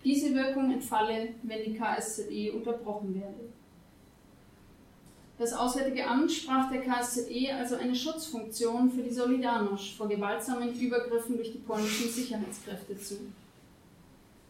[0.04, 3.50] Diese Wirkung entfalle, wenn die KSZE unterbrochen werde.
[5.38, 11.36] Das Auswärtige Amt sprach der KSZE also eine Schutzfunktion für die Solidarność vor gewaltsamen Übergriffen
[11.36, 13.16] durch die polnischen Sicherheitskräfte zu.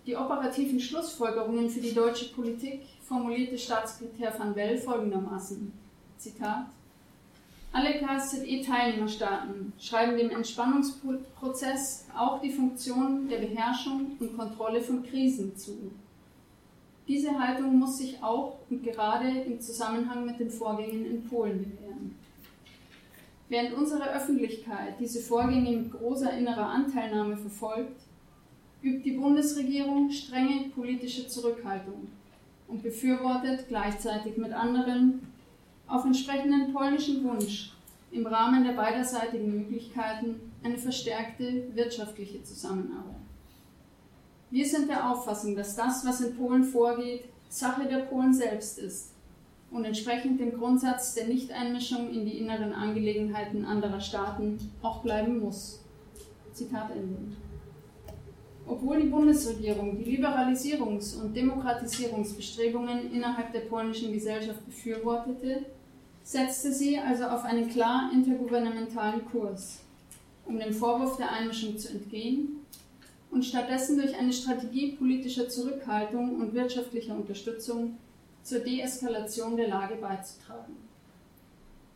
[0.05, 5.73] Die operativen Schlussfolgerungen für die deutsche Politik formulierte Staatssekretär van Well folgendermaßen:
[6.19, 6.67] Zitat.
[7.73, 15.93] Alle KSZE-Teilnehmerstaaten schreiben dem Entspannungsprozess auch die Funktion der Beherrschung und Kontrolle von Krisen zu.
[17.07, 22.17] Diese Haltung muss sich auch und gerade im Zusammenhang mit den Vorgängen in Polen bewähren.
[23.49, 28.01] Während unsere Öffentlichkeit diese Vorgänge mit großer innerer Anteilnahme verfolgt,
[28.83, 32.09] übt die Bundesregierung strenge politische Zurückhaltung
[32.67, 35.30] und befürwortet gleichzeitig mit anderen
[35.91, 37.73] auf entsprechenden polnischen Wunsch
[38.13, 43.17] im Rahmen der beiderseitigen Möglichkeiten eine verstärkte wirtschaftliche Zusammenarbeit.
[44.51, 49.13] Wir sind der Auffassung, dass das, was in Polen vorgeht, Sache der Polen selbst ist
[49.71, 55.81] und entsprechend dem Grundsatz der Nichteinmischung in die inneren Angelegenheiten anderer Staaten auch bleiben muss.
[56.53, 57.37] Zitat Ende.
[58.67, 65.65] Obwohl die Bundesregierung die Liberalisierungs- und Demokratisierungsbestrebungen innerhalb der polnischen Gesellschaft befürwortete,
[66.31, 69.81] setzte sie also auf einen klar intergouvernementalen Kurs,
[70.47, 72.65] um dem Vorwurf der Einmischung zu entgehen
[73.33, 77.99] und stattdessen durch eine Strategie politischer Zurückhaltung und wirtschaftlicher Unterstützung
[78.45, 80.77] zur Deeskalation der Lage beizutragen.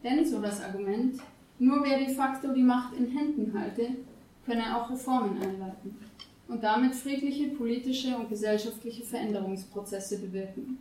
[0.03, 1.21] Denn, so das Argument,
[1.61, 3.91] nur wer de facto die Macht in Händen halte,
[4.45, 5.97] könne auch Reformen einleiten
[6.49, 10.79] und damit friedliche politische und gesellschaftliche Veränderungsprozesse bewirken.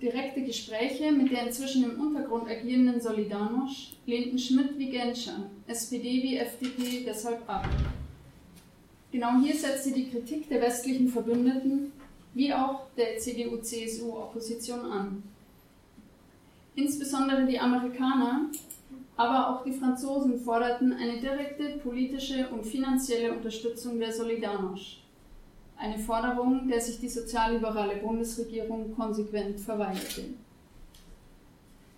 [0.00, 6.36] Direkte Gespräche mit der inzwischen im Untergrund agierenden Solidarność lehnten Schmidt wie Genscher, SPD wie
[6.36, 7.68] FDP deshalb ab.
[9.10, 11.90] Genau hier setzte die Kritik der westlichen Verbündeten
[12.32, 15.22] wie auch der CDU-CSU-Opposition an.
[16.76, 18.50] Insbesondere die Amerikaner,
[19.16, 24.98] aber auch die Franzosen forderten eine direkte politische und finanzielle Unterstützung der Solidarność.
[25.78, 30.24] Eine Forderung, der sich die sozialliberale Bundesregierung konsequent verweigerte.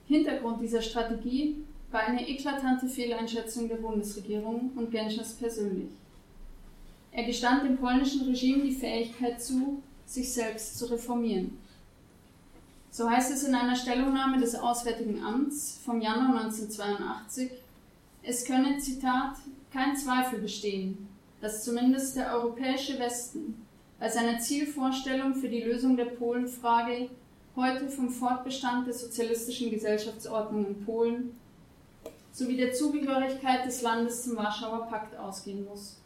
[0.06, 5.88] Hintergrund dieser Strategie war eine eklatante Fehleinschätzung der Bundesregierung und Genschers persönlich.
[7.12, 11.58] Er gestand dem polnischen Regime die Fähigkeit zu, sich selbst zu reformieren.
[12.90, 17.50] So heißt es in einer Stellungnahme des Auswärtigen Amts vom Januar 1982,
[18.22, 19.36] es könne, Zitat,
[19.72, 21.08] kein Zweifel bestehen,
[21.40, 23.66] dass zumindest der europäische Westen
[24.00, 27.10] bei seiner Zielvorstellung für die Lösung der Polenfrage
[27.54, 31.36] heute vom Fortbestand der sozialistischen Gesellschaftsordnung in Polen
[32.32, 35.98] sowie der Zugehörigkeit des Landes zum Warschauer Pakt ausgehen muss.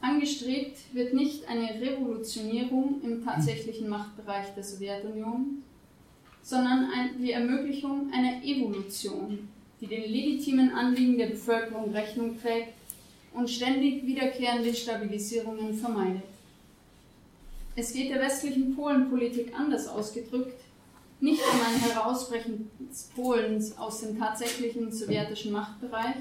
[0.00, 5.62] Angestrebt wird nicht eine Revolutionierung im tatsächlichen Machtbereich der Sowjetunion,
[6.42, 6.88] sondern
[7.20, 9.48] die Ermöglichung einer Evolution,
[9.80, 12.72] die den legitimen Anliegen der Bevölkerung Rechnung trägt
[13.32, 16.29] und ständig wiederkehrende Stabilisierungen vermeidet.
[17.80, 20.60] Es geht der westlichen Polenpolitik anders ausgedrückt
[21.20, 22.70] nicht um ein Herausbrechen
[23.16, 26.16] Polens aus dem tatsächlichen sowjetischen Machtbereich,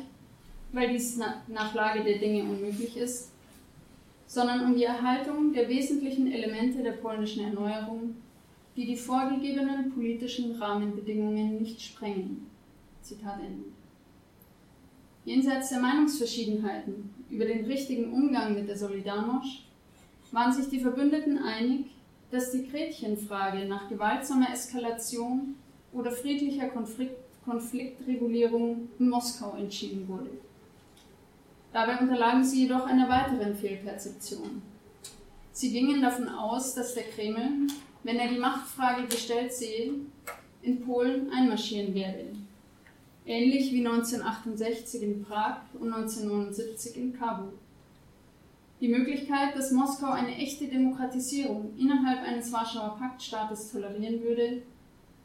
[0.72, 3.32] weil dies nach Lage der Dinge unmöglich ist,
[4.26, 8.16] sondern um die Erhaltung der wesentlichen Elemente der polnischen Erneuerung,
[8.78, 12.48] die die vorgegebenen politischen Rahmenbedingungen nicht sprengen.
[13.02, 13.66] Zitat Ende.
[15.26, 19.69] Jenseits der Meinungsverschiedenheiten über den richtigen Umgang mit der Solidarność
[20.32, 21.88] waren sich die Verbündeten einig,
[22.32, 25.56] dass die Gretchenfrage nach gewaltsamer Eskalation
[25.92, 27.16] oder friedlicher Konflikt,
[27.46, 30.30] Konfliktregulierung in Moskau entschieden wurde.
[31.74, 34.62] Dabei unterlagen sie jedoch einer weiteren Fehlperzeption.
[35.52, 37.68] Sie gingen davon aus, dass der Kreml,
[38.04, 39.94] wenn er die Machtfrage gestellt sehe,
[40.62, 42.26] in Polen einmarschieren werde.
[43.26, 47.54] Ähnlich wie 1968 in Prag und 1979 in Kabul.
[48.82, 54.62] Die Möglichkeit, dass Moskau eine echte Demokratisierung innerhalb eines Warschauer Paktstaates tolerieren würde,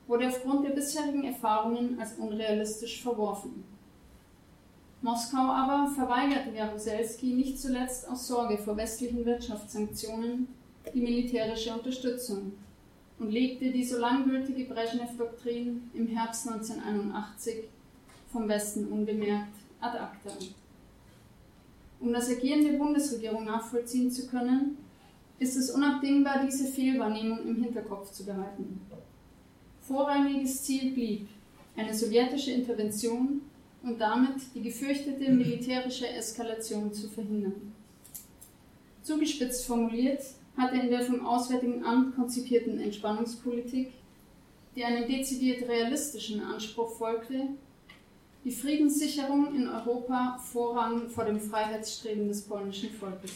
[0.08, 3.64] wurde aufgrund der bisherigen Erfahrungen als unrealistisch verworfen.
[5.02, 10.48] Moskau aber verweigerte Jaruzelski nicht zuletzt aus Sorge vor westlichen Wirtschaftssanktionen
[10.92, 12.54] die militärische Unterstützung
[13.18, 17.64] und legte die so langgültige Brezhnev-Doktrin im Herbst 1981
[18.32, 20.30] vom Westen unbemerkt ad acta.
[22.00, 24.76] Um das Agieren der Bundesregierung nachvollziehen zu können,
[25.38, 28.80] ist es unabdingbar, diese Fehlwahrnehmung im Hinterkopf zu behalten.
[29.80, 31.28] Vorrangiges Ziel blieb
[31.76, 33.42] eine sowjetische Intervention
[33.82, 37.72] und damit die gefürchtete militärische Eskalation zu verhindern.
[39.02, 40.22] Zugespitzt formuliert
[40.56, 43.92] hatte in der vom Auswärtigen Amt konzipierten Entspannungspolitik,
[44.76, 47.48] die einem dezidiert realistischen Anspruch folgte,
[48.44, 53.32] die Friedenssicherung in Europa Vorrang vor dem Freiheitsstreben des polnischen Volkes.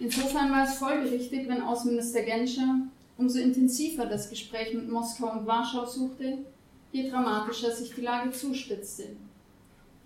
[0.00, 2.80] Insofern war es folgerichtig, wenn Außenminister Genscher
[3.18, 6.38] umso intensiver das Gespräch mit Moskau und Warschau suchte,
[6.90, 9.04] je dramatischer sich die Lage zuspitzte,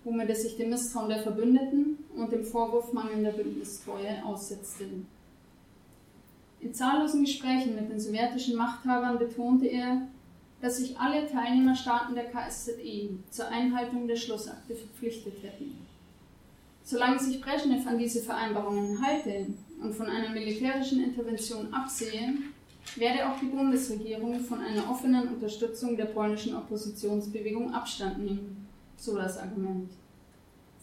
[0.03, 4.85] womit er sich dem Misstrauen der Verbündeten und dem Vorwurf mangelnder Bündnistreue aussetzte.
[6.59, 10.01] In zahllosen Gesprächen mit den sowjetischen Machthabern betonte er,
[10.61, 15.85] dass sich alle Teilnehmerstaaten der KSZE zur Einhaltung der Schlussakte verpflichtet hätten.
[16.83, 19.47] Solange sich Brezhnev an diese Vereinbarungen halte
[19.81, 22.35] und von einer militärischen Intervention absehe,
[22.95, 29.37] werde auch die Bundesregierung von einer offenen Unterstützung der polnischen Oppositionsbewegung Abstand nehmen, so das
[29.37, 29.89] Argument.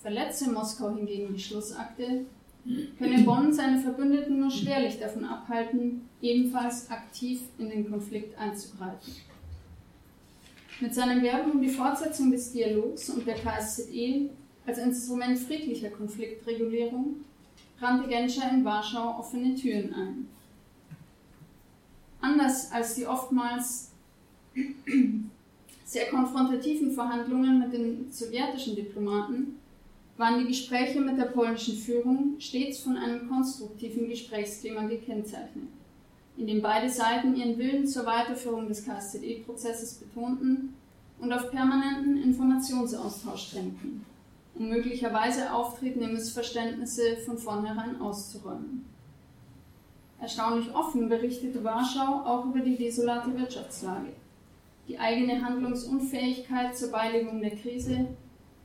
[0.01, 2.27] Verletze Moskau hingegen die Schlussakte,
[2.99, 9.15] könne Bonn seine Verbündeten nur schwerlich davon abhalten, ebenfalls aktiv in den Konflikt einzugreifen.
[10.81, 14.31] Mit seinem Werben um die Fortsetzung des Dialogs und der KSZE
[14.67, 17.17] als Instrument friedlicher Konfliktregulierung
[17.81, 20.29] rannte Genscher in Warschau offene Türen ein.
[22.21, 23.91] Anders als die oftmals
[25.85, 29.59] sehr konfrontativen Verhandlungen mit den sowjetischen Diplomaten
[30.17, 35.69] waren die Gespräche mit der polnischen Führung stets von einem konstruktiven Gesprächsklima gekennzeichnet,
[36.37, 40.75] in dem beide Seiten ihren Willen zur Weiterführung des KSZE-Prozesses betonten
[41.19, 44.05] und auf permanenten Informationsaustausch drängten,
[44.55, 48.85] um möglicherweise auftretende Missverständnisse von vornherein auszuräumen.
[50.21, 54.13] Erstaunlich offen berichtete Warschau auch über die desolate Wirtschaftslage,
[54.89, 58.07] die eigene Handlungsunfähigkeit zur Beilegung der Krise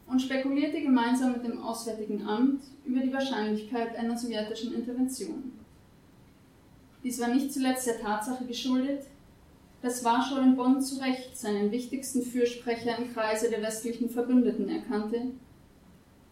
[0.06, 5.57] und spekulierte gemeinsam mit dem Auswärtigen Amt über die Wahrscheinlichkeit einer sowjetischen Intervention.
[7.08, 9.06] Dies war nicht zuletzt der Tatsache geschuldet,
[9.82, 15.22] dass Warschau in Bonn zu Recht seinen wichtigsten Fürsprecher im Kreise der westlichen Verbündeten erkannte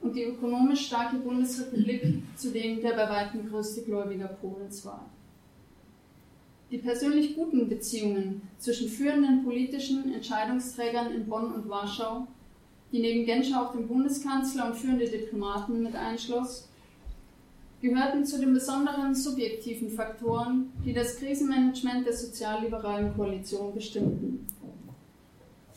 [0.02, 5.10] und die ökonomisch starke Bundesrepublik zudem der bei weitem größte Gläubiger Polens war.
[6.70, 12.28] Die persönlich guten Beziehungen zwischen führenden politischen Entscheidungsträgern in Bonn und Warschau,
[12.92, 16.68] die neben Genscher auch den Bundeskanzler und führende Diplomaten mit einschloss,
[17.88, 24.48] gehörten zu den besonderen subjektiven Faktoren, die das Krisenmanagement der sozialliberalen Koalition bestimmten.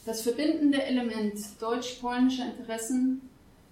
[0.07, 3.21] Das verbindende Element deutsch-polnischer Interessen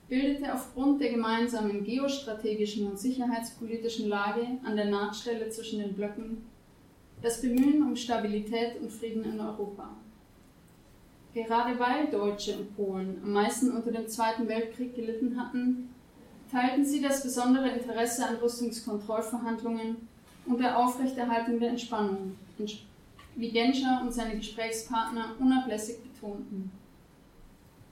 [0.09, 6.43] bildete aufgrund der gemeinsamen geostrategischen und sicherheitspolitischen Lage an der Nahtstelle zwischen den Blöcken
[7.23, 9.97] das Bemühen um Stabilität und Frieden in Europa.
[11.33, 15.89] Gerade weil Deutsche und Polen am meisten unter dem Zweiten Weltkrieg gelitten hatten,
[16.57, 20.09] teilten sie das besondere Interesse an Rüstungskontrollverhandlungen
[20.47, 22.35] und der Aufrechterhaltung der Entspannung,
[23.35, 26.71] wie Genscher und seine Gesprächspartner unablässig betonten.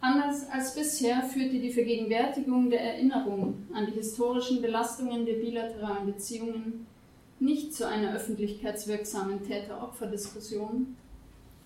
[0.00, 6.87] Anders als bisher führte die Vergegenwärtigung der Erinnerung an die historischen Belastungen der bilateralen Beziehungen
[7.40, 10.96] nicht zu einer öffentlichkeitswirksamen Täter-Opfer-Diskussion,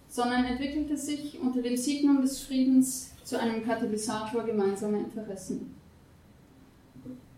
[0.08, 5.77] sondern entwickelte sich unter dem Signum des Friedens zu einem Katalysator gemeinsamer Interessen.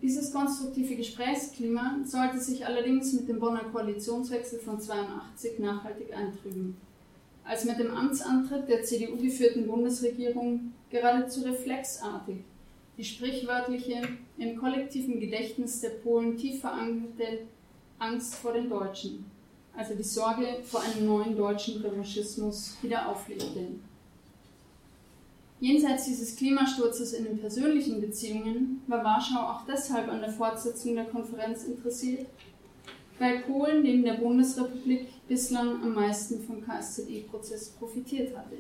[0.02, 6.76] Dieses konstruktive Gesprächsklima sollte sich allerdings mit dem Bonner Koalitionswechsel von 82 nachhaltig eintrüben,
[7.44, 12.38] als mit dem Amtsantritt der CDU-geführten Bundesregierung geradezu reflexartig
[13.00, 14.02] die sprichwörtliche,
[14.36, 17.46] im kollektiven Gedächtnis der Polen tief verankerte
[17.98, 19.24] Angst vor den Deutschen,
[19.74, 23.68] also die Sorge vor einem neuen deutschen Revanchismus, wieder auflebte.
[25.61, 31.05] Jenseits dieses Klimasturzes in den persönlichen Beziehungen war Warschau auch deshalb an der Fortsetzung der
[31.05, 32.27] Konferenz interessiert,
[33.18, 38.57] weil Polen neben der Bundesrepublik bislang am meisten vom KSZE-Prozess profitiert hatte.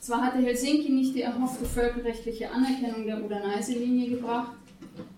[0.00, 4.56] Zwar hatte Helsinki nicht die erhoffte völkerrechtliche Anerkennung der Oder-Neiße-Linie gebracht,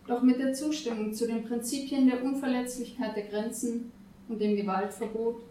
[0.07, 3.93] doch mit der Zustimmung zu den Prinzipien der Unverletzlichkeit der Grenzen
[4.29, 5.43] und dem Gewaltverbot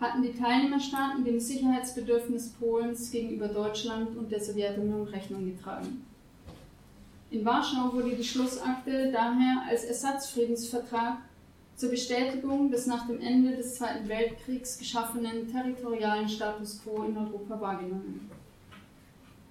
[0.00, 6.04] hatten die Teilnehmerstaaten dem Sicherheitsbedürfnis Polens gegenüber Deutschland und der Sowjetunion Rechnung getragen.
[7.30, 11.18] In Warschau wurde die Schlussakte daher als Ersatzfriedensvertrag
[11.76, 17.60] zur Bestätigung des nach dem Ende des Zweiten Weltkriegs geschaffenen territorialen Status quo in Europa
[17.60, 18.30] wahrgenommen.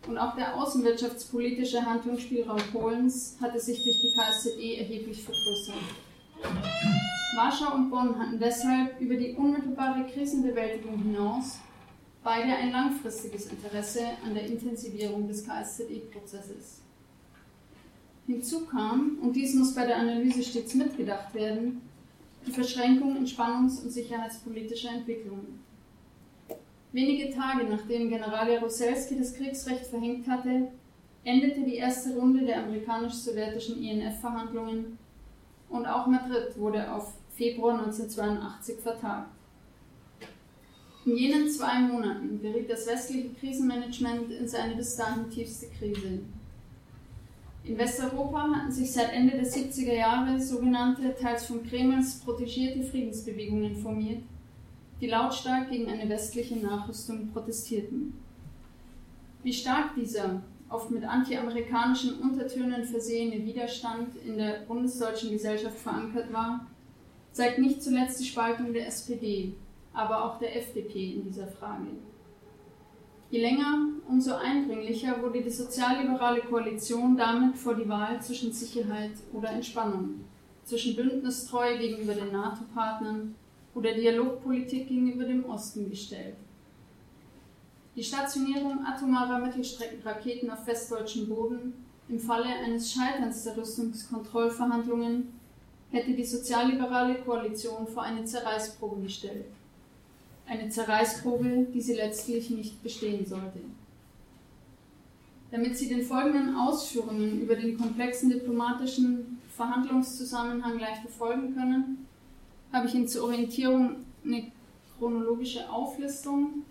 [0.08, 6.05] Und auch der außenwirtschaftspolitische Handlungsspielraum Polens hatte sich durch die KSZE erheblich vergrößert.
[7.36, 11.60] Warschau und Bonn hatten deshalb über die unmittelbare Krisenbewältigung hinaus
[12.24, 16.82] beide ein langfristiges Interesse an der Intensivierung des KSZE-Prozesses.
[18.26, 21.82] Hinzu kam, und dies muss bei der Analyse stets mitgedacht werden,
[22.48, 25.60] die Verschränkung in spannungs- und sicherheitspolitischer Entwicklungen.
[26.92, 30.70] Wenige Tage nachdem General Jaruzelski das Kriegsrecht verhängt hatte,
[31.24, 34.98] endete die erste Runde der amerikanisch-sowjetischen INF-Verhandlungen
[35.70, 39.30] und auch Madrid wurde auf Februar 1982 vertagt.
[41.06, 46.20] In jenen zwei Monaten geriet das westliche Krisenmanagement in seine bis dahin tiefste Krise.
[47.64, 53.76] In Westeuropa hatten sich seit Ende der 70er Jahre sogenannte, teils von Kremls protegierte Friedensbewegungen
[53.76, 54.24] formiert,
[55.02, 58.14] die lautstark gegen eine westliche Nachrüstung protestierten.
[59.44, 60.42] Wie stark dieser
[60.76, 66.68] oft mit antiamerikanischen Untertönen versehene Widerstand in der bundesdeutschen Gesellschaft verankert war,
[67.32, 69.54] zeigt nicht zuletzt die Spaltung der SPD,
[69.94, 71.88] aber auch der FDP in dieser Frage.
[73.32, 79.50] Je länger, umso eindringlicher wurde die sozialliberale Koalition damit vor die Wahl zwischen Sicherheit oder
[79.50, 80.26] Entspannung,
[80.64, 83.36] zwischen Bündnistreue gegenüber den NATO-Partnern
[83.74, 86.36] oder Dialogpolitik gegenüber dem Osten gestellt.
[87.96, 91.74] Die Stationierung atomarer Mittelstreckenraketen auf westdeutschem Boden
[92.10, 95.34] im Falle eines Scheiterns der Rüstungskontrollverhandlungen
[95.92, 99.46] hätte die sozialliberale Koalition vor eine Zerreißprobe gestellt.
[100.46, 103.60] Eine Zerreißprobe, die sie letztlich nicht bestehen sollte.
[105.52, 112.08] Damit Sie den folgenden Ausführungen über den komplexen diplomatischen Verhandlungszusammenhang leichter folgen können,
[112.74, 114.52] habe ich Ihnen zur Orientierung eine
[114.98, 116.64] chronologische Auflistung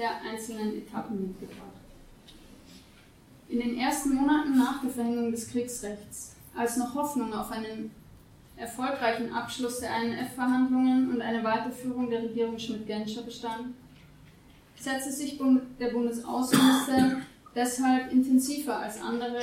[0.00, 1.76] der einzelnen Etappen mitgebracht.
[3.50, 7.90] In den ersten Monaten nach der Verhängung des Kriegsrechts, als noch Hoffnung auf einen
[8.56, 13.74] erfolgreichen Abschluss der INF-Verhandlungen und eine Weiterführung der Regierung Schmidt-Genscher bestand,
[14.78, 15.38] setzte sich
[15.78, 17.20] der Bundesaußenminister
[17.54, 19.42] deshalb intensiver als andere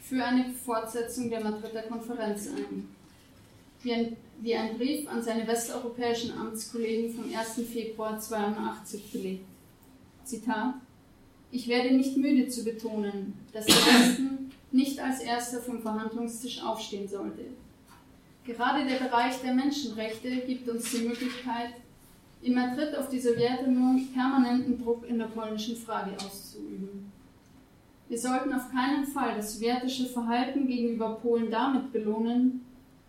[0.00, 2.88] für eine Fortsetzung der Madrider Konferenz ein.
[3.82, 7.68] Wie ein, wie ein Brief an seine westeuropäischen Amtskollegen vom 1.
[7.70, 9.49] Februar 1982 belegt.
[10.30, 10.74] Zitat:
[11.50, 17.08] Ich werde nicht müde zu betonen, dass der Westen nicht als erster vom Verhandlungstisch aufstehen
[17.08, 17.46] sollte.
[18.44, 21.74] Gerade der Bereich der Menschenrechte gibt uns die Möglichkeit,
[22.42, 27.12] in Madrid auf die Sowjetunion permanenten Druck in der polnischen Frage auszuüben.
[28.08, 32.64] Wir sollten auf keinen Fall das sowjetische Verhalten gegenüber Polen damit belohnen,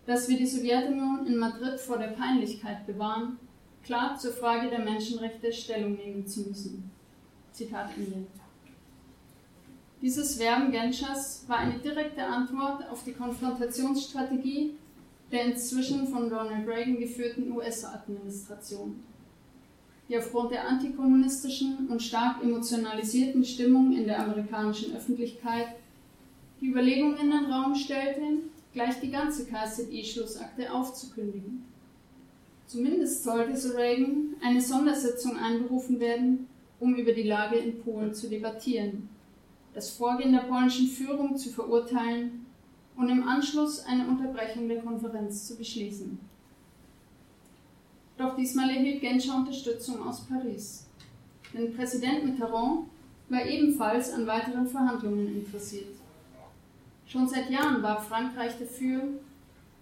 [0.06, 3.38] dass wir die Sowjetunion in Madrid vor der Peinlichkeit bewahren,
[3.84, 6.91] klar zur Frage der Menschenrechte Stellung nehmen zu müssen.
[7.52, 8.26] Zitat Ende.
[10.00, 14.72] Dieses Werben Genschers war eine direkte Antwort auf die Konfrontationsstrategie
[15.30, 19.02] der inzwischen von Ronald Reagan geführten US-Administration,
[20.08, 25.68] die aufgrund der antikommunistischen und stark emotionalisierten Stimmung in der amerikanischen Öffentlichkeit
[26.60, 28.20] die Überlegung in den Raum stellte,
[28.72, 31.64] gleich die ganze KZI-Schlussakte aufzukündigen.
[32.66, 36.48] Zumindest sollte, so Reagan, eine Sondersitzung einberufen werden,
[36.82, 39.08] um über die Lage in Polen zu debattieren,
[39.72, 42.44] das Vorgehen der polnischen Führung zu verurteilen
[42.96, 46.18] und im Anschluss eine Unterbrechung der Konferenz zu beschließen.
[48.18, 50.86] Doch diesmal erhielt Genscher Unterstützung aus Paris.
[51.54, 52.88] Denn Präsident Mitterrand
[53.28, 55.94] war ebenfalls an weiteren Verhandlungen interessiert.
[57.06, 59.04] Schon seit Jahren war Frankreich dafür,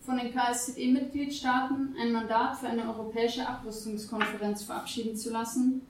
[0.01, 5.83] von den KSZE-Mitgliedstaaten ein Mandat für eine europäische Abrüstungskonferenz verabschieden zu lassen,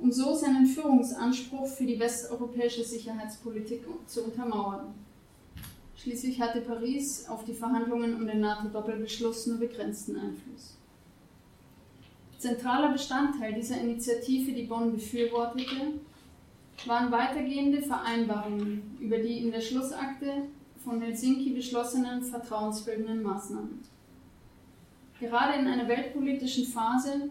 [0.00, 4.94] um so seinen Führungsanspruch für die westeuropäische Sicherheitspolitik zu untermauern.
[5.96, 10.76] Schließlich hatte Paris auf die Verhandlungen um den NATO-Doppelbeschluss nur begrenzten Einfluss.
[12.38, 16.00] Zentraler Bestandteil dieser Initiative, die Bonn befürwortete,
[16.86, 20.44] waren weitergehende Vereinbarungen über die in der Schlussakte
[20.82, 23.80] von Helsinki beschlossenen vertrauensbildenden Maßnahmen.
[25.20, 27.28] Gerade in einer weltpolitischen Phase,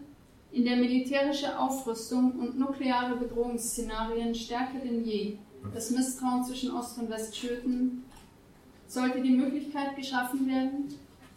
[0.52, 5.36] in der militärische Aufrüstung und nukleare Bedrohungsszenarien stärker denn je
[5.74, 8.04] das Misstrauen zwischen Ost und West schürten,
[8.88, 10.88] sollte die Möglichkeit geschaffen werden,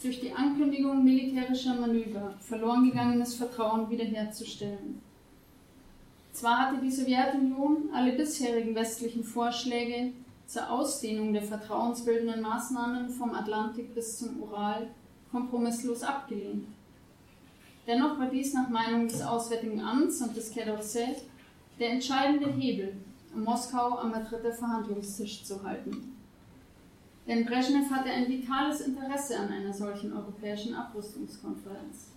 [0.01, 5.01] durch die Ankündigung militärischer Manöver verloren gegangenes Vertrauen wiederherzustellen.
[6.33, 10.11] Zwar hatte die Sowjetunion alle bisherigen westlichen Vorschläge
[10.47, 14.87] zur Ausdehnung der vertrauensbildenden Maßnahmen vom Atlantik bis zum Ural
[15.31, 16.65] kompromisslos abgelehnt.
[17.85, 21.15] Dennoch war dies nach Meinung des Auswärtigen Amts und des d'Orsay
[21.79, 22.95] der entscheidende Hebel,
[23.33, 26.15] um Moskau am Madrider Verhandlungstisch zu halten.
[27.27, 32.09] Denn Brezhnev hatte ein vitales Interesse an einer solchen europäischen Abrüstungskonferenz.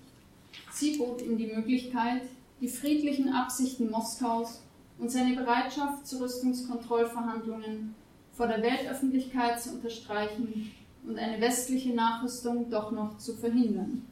[0.72, 2.22] Sie bot ihm die Möglichkeit,
[2.60, 4.62] die friedlichen Absichten Moskaus
[4.98, 7.94] und seine Bereitschaft zu Rüstungskontrollverhandlungen
[8.32, 10.72] vor der Weltöffentlichkeit zu unterstreichen
[11.06, 14.02] und eine westliche Nachrüstung doch noch zu verhindern.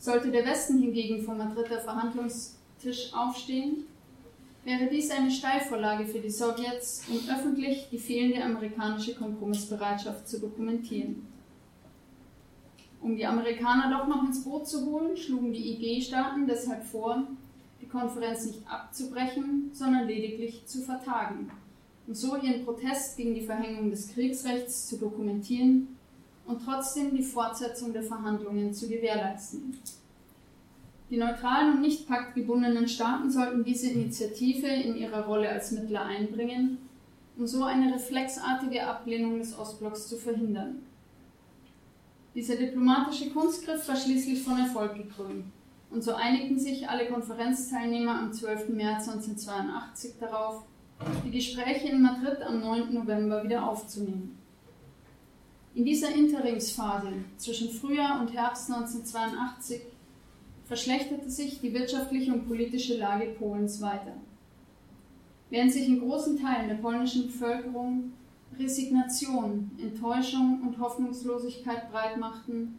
[0.00, 3.84] Sollte der Westen hingegen vom Madrider Verhandlungstisch aufstehen,
[4.64, 11.26] wäre dies eine Steilvorlage für die Sowjets, um öffentlich die fehlende amerikanische Kompromissbereitschaft zu dokumentieren.
[13.02, 17.26] Um die Amerikaner doch noch ins Boot zu holen, schlugen die IG-Staaten deshalb vor,
[17.82, 21.50] die Konferenz nicht abzubrechen, sondern lediglich zu vertagen
[22.06, 25.99] und so ihren Protest gegen die Verhängung des Kriegsrechts zu dokumentieren
[26.50, 29.78] und trotzdem die Fortsetzung der Verhandlungen zu gewährleisten.
[31.08, 36.78] Die neutralen und nicht paktgebundenen Staaten sollten diese Initiative in ihrer Rolle als Mittler einbringen,
[37.36, 40.82] um so eine reflexartige Ablehnung des Ostblocks zu verhindern.
[42.34, 45.46] Dieser diplomatische Kunstgriff war schließlich von Erfolg gekrönt,
[45.90, 48.68] und so einigten sich alle Konferenzteilnehmer am 12.
[48.68, 50.62] März 1982 darauf,
[51.24, 52.94] die Gespräche in Madrid am 9.
[52.94, 54.39] November wieder aufzunehmen.
[55.74, 59.80] In dieser Interimsphase zwischen Frühjahr und Herbst 1982
[60.64, 64.14] verschlechterte sich die wirtschaftliche und politische Lage Polens weiter.
[65.48, 68.12] Während sich in großen Teilen der polnischen Bevölkerung
[68.58, 72.78] Resignation, Enttäuschung und Hoffnungslosigkeit breitmachten,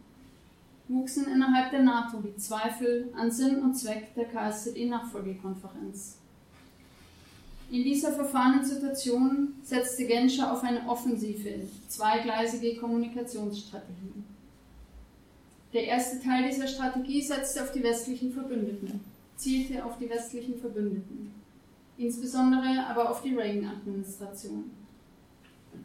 [0.88, 6.18] wuchsen innerhalb der NATO die Zweifel an Sinn und Zweck der KSZE-Nachfolgekonferenz.
[7.72, 11.54] In dieser verfahrenen Situation setzte Genscher auf eine offensive,
[11.88, 14.22] zweigleisige Kommunikationsstrategie.
[15.72, 19.00] Der erste Teil dieser Strategie setzte auf die westlichen Verbündeten,
[19.36, 21.32] zielte auf die westlichen Verbündeten,
[21.96, 24.70] insbesondere aber auf die Reagan-Administration.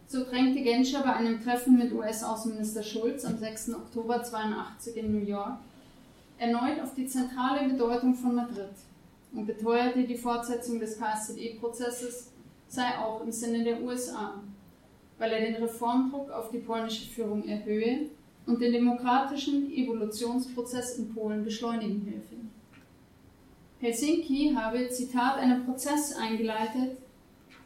[0.07, 3.75] So drängte Genscher bei einem Treffen mit US-Außenminister Schulz am 6.
[3.75, 5.57] Oktober 1982 in New York
[6.37, 8.75] erneut auf die zentrale Bedeutung von Madrid
[9.33, 12.31] und beteuerte, die Fortsetzung des KSZE-Prozesses
[12.67, 14.41] sei auch im Sinne der USA,
[15.17, 18.09] weil er den Reformdruck auf die polnische Führung erhöhe
[18.45, 22.35] und den demokratischen Evolutionsprozess in Polen beschleunigen helfe.
[23.79, 26.97] Helsinki habe, Zitat, einen Prozess eingeleitet,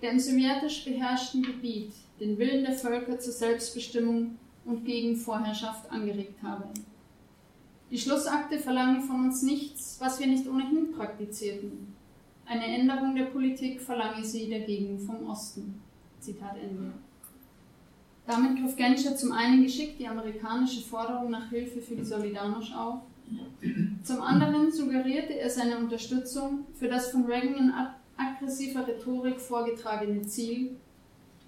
[0.02, 6.42] der im sowjetisch beherrschten Gebiet den Willen der Völker zur Selbstbestimmung und gegen Vorherrschaft angeregt
[6.44, 6.66] habe.
[7.92, 11.94] Die Schlussakte verlangen von uns nichts, was wir nicht ohnehin praktizierten.
[12.46, 15.82] Eine Änderung der Politik verlange sie dagegen vom Osten.
[16.20, 16.94] Zitat Ende.
[18.26, 23.02] Damit griff Genscher zum einen geschickt die amerikanische Forderung nach Hilfe für die Solidarność auf,
[24.04, 27.74] zum anderen suggerierte er seine Unterstützung für das von Reagan in
[28.18, 30.76] aggressiver Rhetorik vorgetragene Ziel,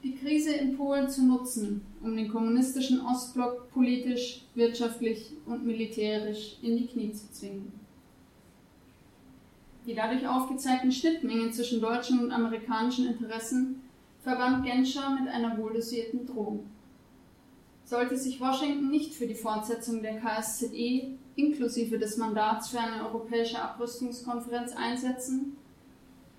[0.03, 6.77] die Krise in Polen zu nutzen, um den kommunistischen Ostblock politisch, wirtschaftlich und militärisch in
[6.77, 7.71] die Knie zu zwingen.
[9.85, 13.81] Die dadurch aufgezeigten Schnittmengen zwischen deutschen und amerikanischen Interessen
[14.21, 16.69] verband Genscher mit einer wohldosierten Drohung.
[17.85, 23.61] Sollte sich Washington nicht für die Fortsetzung der KSZE inklusive des Mandats für eine europäische
[23.61, 25.57] Abrüstungskonferenz einsetzen,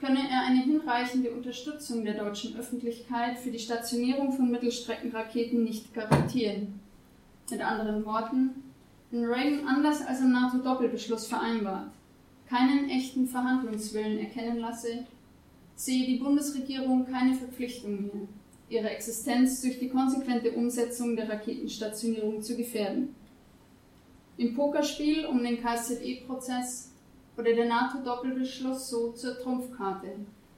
[0.05, 6.79] könne er eine hinreichende Unterstützung der deutschen Öffentlichkeit für die Stationierung von Mittelstreckenraketen nicht garantieren.
[7.51, 8.51] Mit anderen Worten,
[9.11, 11.91] wenn Reagan anders als im NATO-Doppelbeschluss vereinbart,
[12.49, 15.07] keinen echten Verhandlungswillen erkennen lasse,
[15.75, 18.29] sehe die Bundesregierung keine Verpflichtung mehr,
[18.69, 23.15] ihre Existenz durch die konsequente Umsetzung der Raketenstationierung zu gefährden.
[24.37, 26.93] Im Pokerspiel um den KZE-Prozess
[27.37, 30.09] wurde der NATO-Doppelbeschluss so zur Trumpfkarte,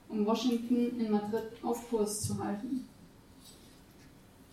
[0.09, 2.87] um Washington in Madrid auf Kurs zu halten.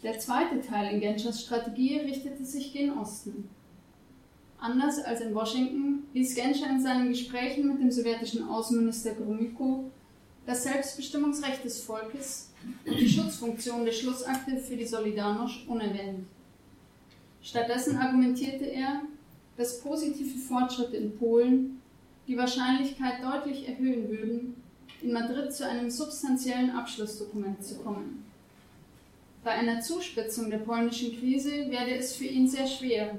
[0.02, 3.50] Der zweite Teil in Genschers Strategie richtete sich gen Osten.
[4.60, 9.92] Anders als in Washington ließ Genscher in seinen Gesprächen mit dem sowjetischen Außenminister Gromyko
[10.46, 12.52] das Selbstbestimmungsrecht des Volkes
[12.86, 16.26] und die Schutzfunktion der Schlussakte für die Solidarność unerwähnt.
[17.42, 19.02] Stattdessen argumentierte er,
[19.58, 21.82] dass positive Fortschritte in Polen
[22.28, 24.64] die Wahrscheinlichkeit deutlich erhöhen würden,
[25.02, 28.24] in Madrid zu einem substanziellen Abschlussdokument zu kommen.
[29.44, 33.18] Bei einer Zuspitzung der polnischen Krise werde es für ihn sehr schwer,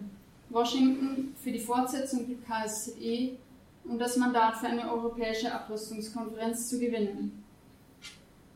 [0.49, 3.37] Washington für die Fortsetzung der KSZE
[3.85, 7.45] und das Mandat für eine europäische Abrüstungskonferenz zu gewinnen.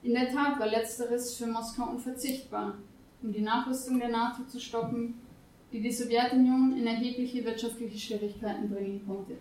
[0.02, 2.78] In der Tat war letzteres für Moskau unverzichtbar,
[3.22, 5.14] um die Nachrüstung der NATO zu stoppen
[5.72, 9.34] die die Sowjetunion in erhebliche wirtschaftliche Schwierigkeiten bringen konnte.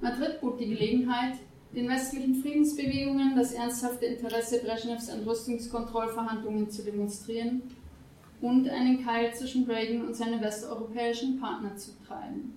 [0.00, 1.34] Madrid bot die Gelegenheit,
[1.74, 7.62] den westlichen Friedensbewegungen das ernsthafte Interesse Brezhnevs an Rüstungskontrollverhandlungen zu demonstrieren
[8.40, 12.54] und einen Keil zwischen Reagan und seine westeuropäischen Partner zu treiben.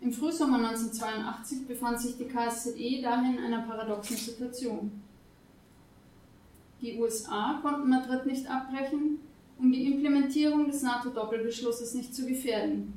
[0.00, 5.00] Im Frühsommer 1982 befand sich die KSZE dahin in einer paradoxen Situation.
[6.80, 9.20] Die USA konnten Madrid nicht abbrechen,
[9.58, 12.94] um die Implementierung des NATO-Doppelbeschlusses nicht zu gefährden.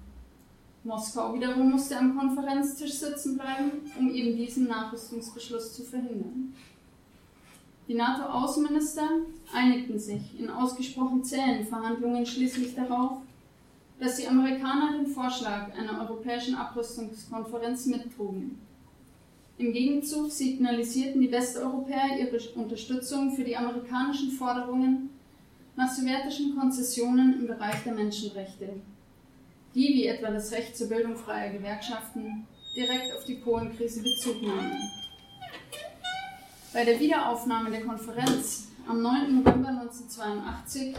[0.85, 6.53] Moskau wiederum musste am Konferenztisch sitzen bleiben, um eben diesen Nachrüstungsbeschluss zu verhindern.
[7.87, 9.09] Die NATO-Außenminister
[9.51, 13.17] einigten sich in ausgesprochen zähen Verhandlungen schließlich darauf,
[13.99, 18.59] dass die Amerikaner den Vorschlag einer europäischen Abrüstungskonferenz mittrugen.
[19.57, 25.09] Im Gegenzug signalisierten die Westeuropäer ihre Unterstützung für die amerikanischen Forderungen
[25.75, 28.69] nach sowjetischen Konzessionen im Bereich der Menschenrechte,
[29.75, 34.89] die wie etwa das Recht zur Bildung freier Gewerkschaften direkt auf die Polenkrise Bezug nahmen.
[36.73, 39.43] Bei der Wiederaufnahme der Konferenz am 9.
[39.43, 40.95] November 1982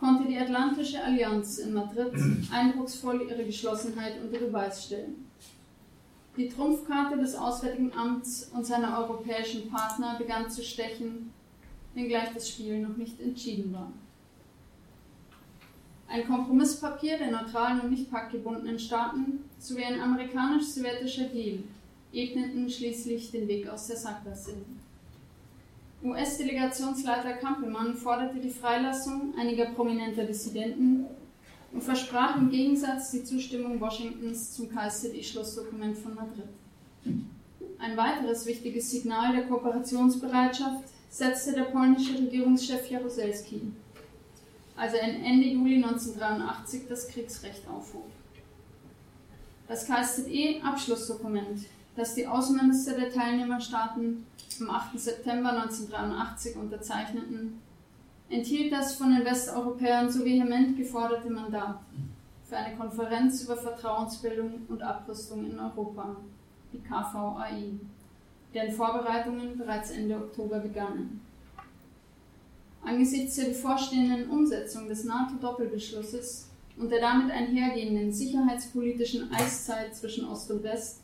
[0.00, 2.12] konnte die Atlantische Allianz in Madrid
[2.50, 5.26] eindrucksvoll ihre Geschlossenheit unter Beweis stellen.
[6.36, 11.32] Die Trumpfkarte des Auswärtigen Amts und seiner europäischen Partner begann zu stechen
[11.94, 13.92] wenngleich das Spiel noch nicht entschieden war.
[16.08, 21.58] Ein Kompromisspapier der neutralen und nicht paktgebundenen Staaten sowie ein amerikanisch-sowjetischer Deal
[22.12, 24.54] ebneten schließlich den Weg aus der Sackgasse.
[26.02, 31.04] US-Delegationsleiter Kampelmann forderte die Freilassung einiger prominenter Dissidenten
[31.72, 36.48] und versprach im Gegensatz die Zustimmung Washingtons zum KSZE-Schlussdokument von Madrid.
[37.78, 43.60] Ein weiteres wichtiges Signal der Kooperationsbereitschaft setzte der polnische Regierungschef Jaruzelski,
[44.78, 48.06] als er Ende Juli 1983 das Kriegsrecht aufhob.
[49.66, 51.66] Das KSZE-Abschlussdokument,
[51.96, 54.24] das die Außenminister der Teilnehmerstaaten
[54.60, 54.98] am 8.
[54.98, 57.60] September 1983 unterzeichneten,
[58.30, 61.80] enthielt das von den Westeuropäern so vehement geforderte Mandat
[62.44, 66.16] für eine Konferenz über Vertrauensbildung und Abrüstung in Europa,
[66.72, 67.72] die KVAI,
[68.54, 71.20] deren Vorbereitungen bereits Ende Oktober begannen.
[72.82, 80.62] Angesichts der bevorstehenden Umsetzung des NATO-Doppelbeschlusses und der damit einhergehenden sicherheitspolitischen Eiszeit zwischen Ost und
[80.62, 81.00] West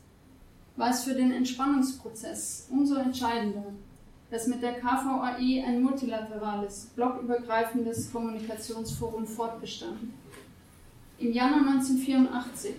[0.77, 3.73] war es für den Entspannungsprozess umso entscheidender,
[4.31, 9.99] dass mit der KVAI ein multilaterales, blockübergreifendes Kommunikationsforum fortbestand.
[11.19, 12.75] Im Januar 1984,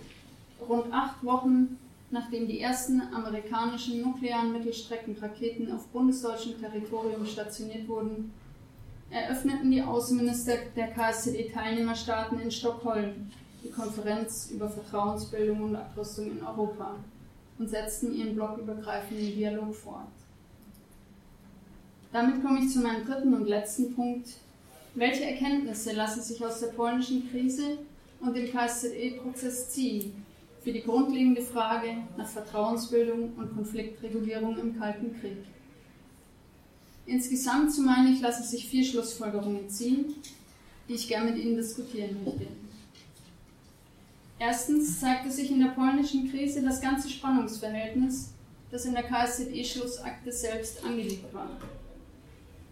[0.67, 1.77] rund acht Wochen
[2.09, 8.31] nachdem die ersten amerikanischen nuklearen Mittelstreckenraketen auf bundesdeutschem Territorium stationiert wurden,
[9.09, 13.31] eröffneten die Außenminister der KSZE-Teilnehmerstaaten in Stockholm
[13.63, 16.95] die Konferenz über Vertrauensbildung und Abrüstung in Europa
[17.57, 20.07] und setzten ihren blockübergreifenden Dialog fort.
[22.11, 24.29] Damit komme ich zu meinem dritten und letzten Punkt.
[24.95, 27.79] Welche Erkenntnisse lassen sich aus der polnischen Krise
[28.21, 30.25] und dem KSZE-Prozess ziehen
[30.63, 35.37] für die grundlegende Frage nach Vertrauensbildung und Konfliktregulierung im Kalten Krieg?
[37.07, 40.13] Insgesamt, so meine ich, lassen sich vier Schlussfolgerungen ziehen,
[40.89, 42.47] die ich gerne mit Ihnen diskutieren möchte.
[44.37, 48.33] Erstens zeigte sich in der polnischen Krise das ganze Spannungsverhältnis,
[48.71, 51.49] das in der KSZE-Schlussakte selbst angelegt war.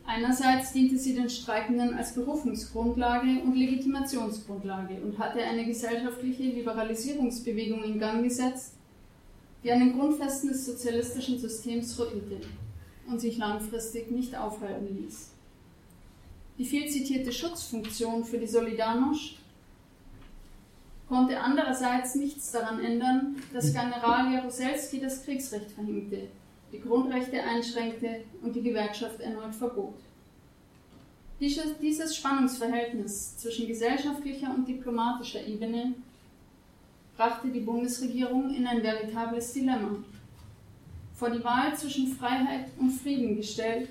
[0.05, 7.99] Einerseits diente sie den Streikenden als Berufungsgrundlage und Legitimationsgrundlage und hatte eine gesellschaftliche Liberalisierungsbewegung in
[7.99, 8.73] Gang gesetzt,
[9.63, 12.41] die an den Grundfesten des sozialistischen Systems rüttelte
[13.07, 15.29] und sich langfristig nicht aufhalten ließ.
[16.57, 19.35] Die viel zitierte Schutzfunktion für die Solidarność
[21.09, 26.27] konnte andererseits nichts daran ändern, dass General Jaruzelski das Kriegsrecht verhängte,
[26.71, 29.95] die Grundrechte einschränkte und die Gewerkschaft erneut verbot.
[31.39, 35.93] Dieses Spannungsverhältnis zwischen gesellschaftlicher und diplomatischer Ebene
[37.17, 39.97] brachte die Bundesregierung in ein veritables Dilemma.
[41.15, 43.89] Vor die Wahl zwischen Freiheit und Frieden gestellt,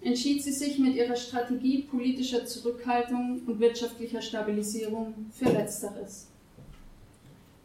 [0.00, 6.28] entschied sie sich mit ihrer Strategie politischer Zurückhaltung und wirtschaftlicher Stabilisierung für Letzteres.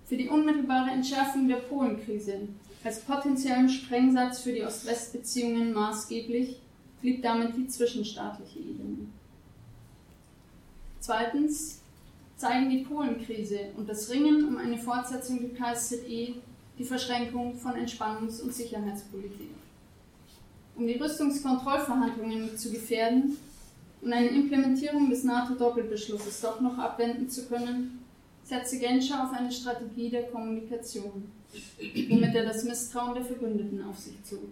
[0.06, 2.50] Für die unmittelbare Entschärfung der Polenkrise
[2.84, 6.60] als potenziellen Sprengsatz für die Ost-West-Beziehungen maßgeblich
[7.02, 9.08] blieb damit die zwischenstaatliche Ebene.
[11.00, 11.82] Zweitens
[12.36, 16.36] zeigen die Polenkrise und das Ringen um eine Fortsetzung der KSZE
[16.84, 19.52] die Verschränkung von Entspannungs- und Sicherheitspolitik.
[20.76, 23.38] Um die Rüstungskontrollverhandlungen zu gefährden
[24.02, 28.04] und eine Implementierung des NATO-Doppelbeschlusses doch noch abwenden zu können,
[28.44, 31.32] setzte Genscher auf eine Strategie der Kommunikation,
[32.10, 34.50] womit er das Misstrauen der Verbündeten auf sich zog.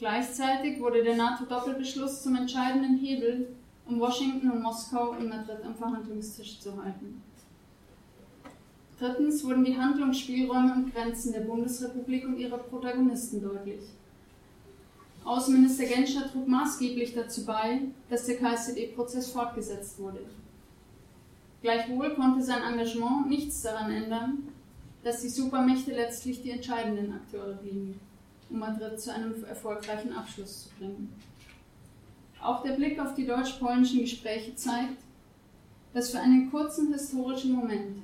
[0.00, 3.46] Gleichzeitig wurde der NATO-Doppelbeschluss zum entscheidenden Hebel,
[3.86, 7.22] um Washington und Moskau in Madrid am Verhandlungstisch zu halten.
[9.02, 13.80] Drittens wurden die Handlungsspielräume und Grenzen der Bundesrepublik und ihrer Protagonisten deutlich.
[15.24, 20.20] Außenminister Genscher trug maßgeblich dazu bei, dass der KSZE-Prozess fortgesetzt wurde.
[21.62, 24.46] Gleichwohl konnte sein Engagement nichts daran ändern,
[25.02, 27.98] dass die Supermächte letztlich die entscheidenden Akteure blieben,
[28.50, 31.12] um Madrid zu einem erfolgreichen Abschluss zu bringen.
[32.40, 35.02] Auch der Blick auf die deutsch-polnischen Gespräche zeigt,
[35.92, 37.96] dass für einen kurzen historischen Moment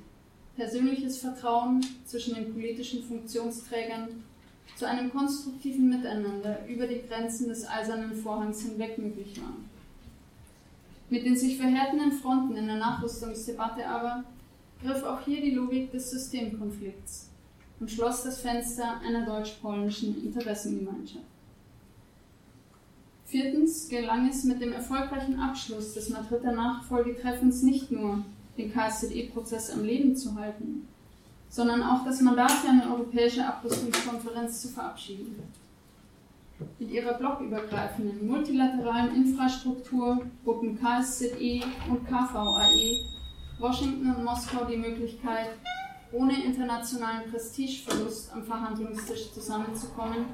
[0.59, 4.09] persönliches Vertrauen zwischen den politischen Funktionsträgern
[4.75, 9.53] zu einem konstruktiven Miteinander über die Grenzen des eisernen Vorhangs hinweg möglich war.
[11.09, 14.25] Mit den sich verhärtenden Fronten in der Nachrüstungsdebatte aber
[14.83, 17.29] griff auch hier die Logik des Systemkonflikts
[17.79, 21.23] und schloss das Fenster einer deutsch-polnischen Interessengemeinschaft.
[23.25, 28.25] Viertens gelang es mit dem erfolgreichen Abschluss des Madrider Nachfolgetreffens nicht nur,
[28.59, 30.87] den KSZE-Prozess am Leben zu halten,
[31.49, 35.41] sondern auch das Mandat für eine europäische Abrüstungskonferenz zu verabschieden.
[36.77, 42.99] Mit ihrer blockübergreifenden multilateralen Infrastruktur boten KSZE und KVAE
[43.59, 45.49] Washington und Moskau die Möglichkeit,
[46.11, 50.25] ohne internationalen Prestigeverlust am Verhandlungstisch zusammenzukommen,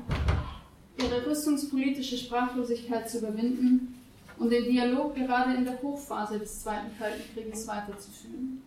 [0.97, 3.94] ihre rüstungspolitische Sprachlosigkeit zu überwinden
[4.37, 8.61] und den Dialog gerade in der Hochphase des Zweiten Kalten Krieges weiterzuführen.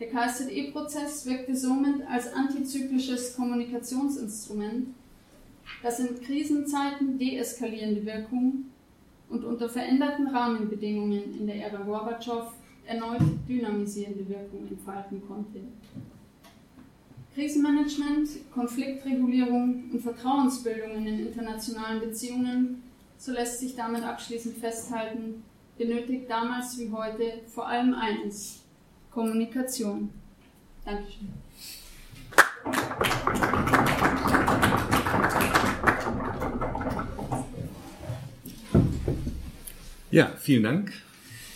[0.00, 4.88] Der KSZE-Prozess wirkte somit als antizyklisches Kommunikationsinstrument,
[5.82, 8.64] das in Krisenzeiten deeskalierende Wirkung
[9.28, 12.52] und unter veränderten Rahmenbedingungen in der Ära Gorbatschow
[12.86, 15.60] erneut dynamisierende Wirkung entfalten konnte.
[17.34, 22.82] Krisenmanagement, Konfliktregulierung und Vertrauensbildung in den internationalen Beziehungen,
[23.20, 25.42] so lässt sich damit abschließend festhalten,
[25.76, 28.62] benötigt damals wie heute vor allem eines,
[29.10, 30.08] Kommunikation.
[30.84, 31.28] Dankeschön.
[40.10, 40.92] Ja, vielen Dank,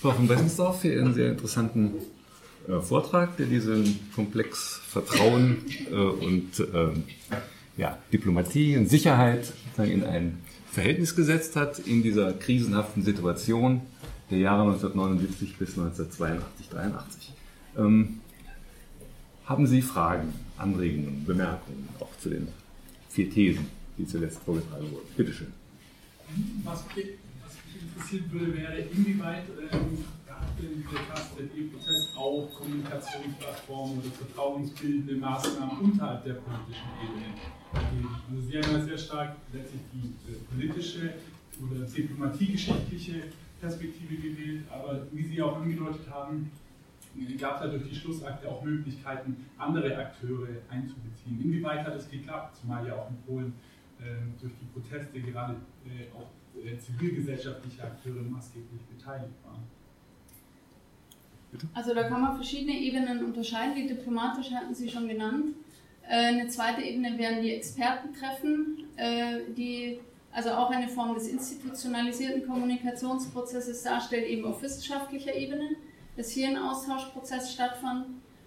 [0.03, 1.95] Frau von Wessensdorf, für Ihren sehr interessanten
[2.69, 6.93] äh, Vortrag, der diesen Komplex Vertrauen äh, und äh,
[7.79, 10.44] ja, Diplomatie und Sicherheit in ein
[10.75, 13.83] Verhältnis gesetzt hat in dieser krisenhaften Situation
[14.31, 17.33] der Jahre 1979 bis 1982, 83.
[17.79, 18.21] Ähm,
[19.47, 22.49] haben Sie Fragen, Anregungen, Bemerkungen auch zu den
[23.09, 23.67] vier Thesen,
[23.97, 25.07] die zuletzt vorgetragen wurden?
[25.17, 25.53] Bitte schön.
[26.65, 27.07] Was mich,
[27.81, 29.99] interessieren würde, wäre, inwieweit ähm,
[31.15, 37.27] KSZE-Prozess auch Kommunikationsplattformen oder vertrauensbildende Maßnahmen unterhalb der politischen Ebene
[38.31, 41.15] Also Sie haben ja sehr stark letztlich die äh, politische
[41.63, 43.23] oder diplomatiegeschichtliche
[43.61, 46.51] Perspektive gewählt, aber wie Sie auch angedeutet haben,
[47.39, 51.41] gab es ja durch die Schlussakte auch Möglichkeiten, andere Akteure einzubeziehen.
[51.43, 53.53] Inwieweit hat es geklappt, zumal ja auch in Polen
[54.01, 55.55] äh, durch die Proteste gerade
[55.87, 56.29] äh, auch
[56.61, 59.63] äh, zivilgesellschaftliche Akteure maßgeblich beteiligt waren?
[61.75, 63.75] Also da kann man verschiedene Ebenen unterscheiden.
[63.75, 65.55] Die diplomatische hatten Sie schon genannt.
[66.09, 70.01] Äh, eine zweite Ebene wären die Expertentreffen, äh, die
[70.33, 75.77] also auch eine Form des institutionalisierten Kommunikationsprozesses darstellt, eben auf wissenschaftlicher Ebene
[76.17, 78.07] dass hier ein Austauschprozess stattfand.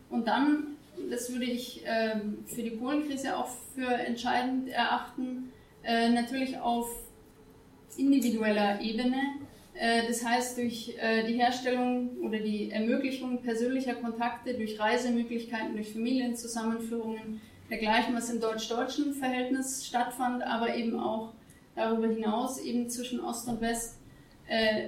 [0.10, 0.78] Und dann,
[1.10, 5.52] das würde ich äh, für die Polenkrise auch für entscheidend erachten,
[5.84, 6.90] äh, natürlich auf
[7.98, 9.18] individueller Ebene.
[9.80, 15.94] Äh, das heißt, durch äh, die Herstellung oder die Ermöglichung persönlicher Kontakte, durch Reisemöglichkeiten, durch
[15.94, 21.34] Familienzusammenführungen, dergleichen, was im deutsch-deutschen Verhältnis stattfand, aber eben auch
[21.76, 24.00] darüber hinaus, eben zwischen Ost und West,
[24.48, 24.88] äh,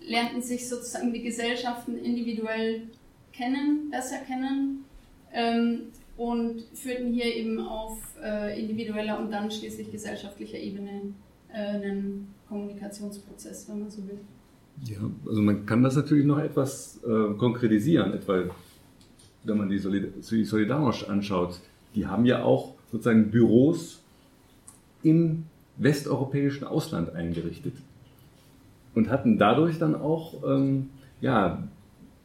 [0.00, 2.88] lernten sich sozusagen die Gesellschaften individuell
[3.32, 4.84] kennen, besser kennen
[5.32, 11.14] ähm, und führten hier eben auf äh, individueller und dann schließlich gesellschaftlicher Ebene
[11.52, 14.18] einen Kommunikationsprozess, wenn man so will.
[14.84, 18.44] Ja, also man kann das natürlich noch etwas äh, konkretisieren, etwa
[19.44, 21.60] wenn man die, Solid Solidarność anschaut,
[21.94, 24.02] die haben ja auch sozusagen Büros
[25.02, 25.44] im
[25.76, 27.74] westeuropäischen Ausland eingerichtet
[28.94, 30.90] und hatten dadurch dann auch, ähm,
[31.20, 31.62] ja,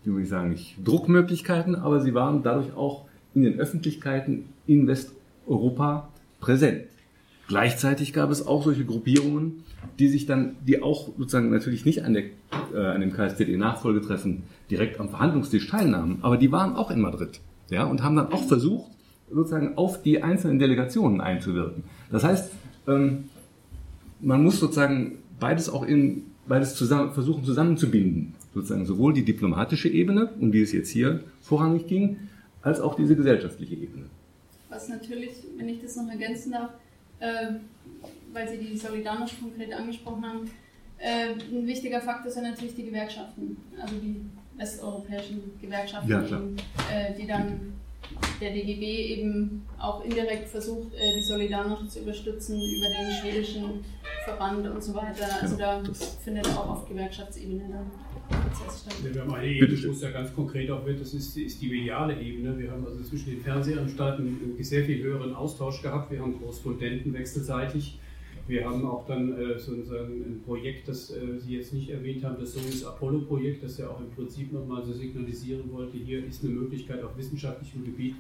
[0.04, 4.88] wie würde ich sagen, nicht Druckmöglichkeiten, aber sie waren dadurch auch in den Öffentlichkeiten in
[4.88, 6.10] Westeuropa
[6.40, 6.88] präsent.
[7.48, 9.64] Gleichzeitig gab es auch solche Gruppierungen,
[10.00, 12.24] die sich dann, die auch sozusagen natürlich nicht an, der,
[12.74, 17.40] äh, an dem KSZE-Nachfolgetreffen direkt am Verhandlungstisch teilnahmen, aber die waren auch in Madrid
[17.70, 18.92] ja, und haben dann auch versucht,
[19.32, 21.84] sozusagen auf die einzelnen Delegationen einzuwirken.
[22.12, 22.52] Das heißt,
[22.88, 23.26] ähm,
[24.22, 28.36] man muss sozusagen beides auch in beides zusammen, versuchen zusammenzubinden.
[28.54, 32.18] Sozusagen sowohl die diplomatische Ebene, um die es jetzt hier vorrangig ging,
[32.62, 34.06] als auch diese gesellschaftliche Ebene.
[34.70, 36.70] Was natürlich, wenn ich das noch ergänzen darf,
[38.34, 40.52] weil Sie die Solidarność konkret angesprochen haben,
[40.98, 44.26] äh, ein wichtiger Faktor sind natürlich die Gewerkschaften, also die
[44.58, 46.56] westeuropäischen Gewerkschaften, ja, eben,
[46.92, 47.75] äh, die dann
[48.42, 53.84] der DGB eben auch indirekt versucht, äh, die Solidarność zu unterstützen über den schwedischen
[54.26, 55.28] Verband und so weiter.
[55.42, 55.82] Also da
[56.24, 57.92] findet auch auf Gewerkschaftsebene dann
[58.28, 58.96] Prozess statt.
[59.04, 61.62] Ja, wir haben eine Ebene, wo es ja ganz konkret auch wird, das ist, ist
[61.62, 62.58] die mediale Ebene.
[62.58, 66.12] Wir haben also zwischen den Fernsehanstalten einen sehr viel höheren Austausch gehabt.
[66.12, 68.00] Wir haben Korrespondenten wechselseitig
[68.48, 72.38] wir haben auch dann äh, so ein Projekt, das äh, Sie jetzt nicht erwähnt haben,
[72.40, 76.54] das Soyuz Apollo-Projekt, das ja auch im Prinzip nochmal so signalisieren wollte, hier ist eine
[76.54, 78.16] Möglichkeit auf wissenschaftlichem Gebiet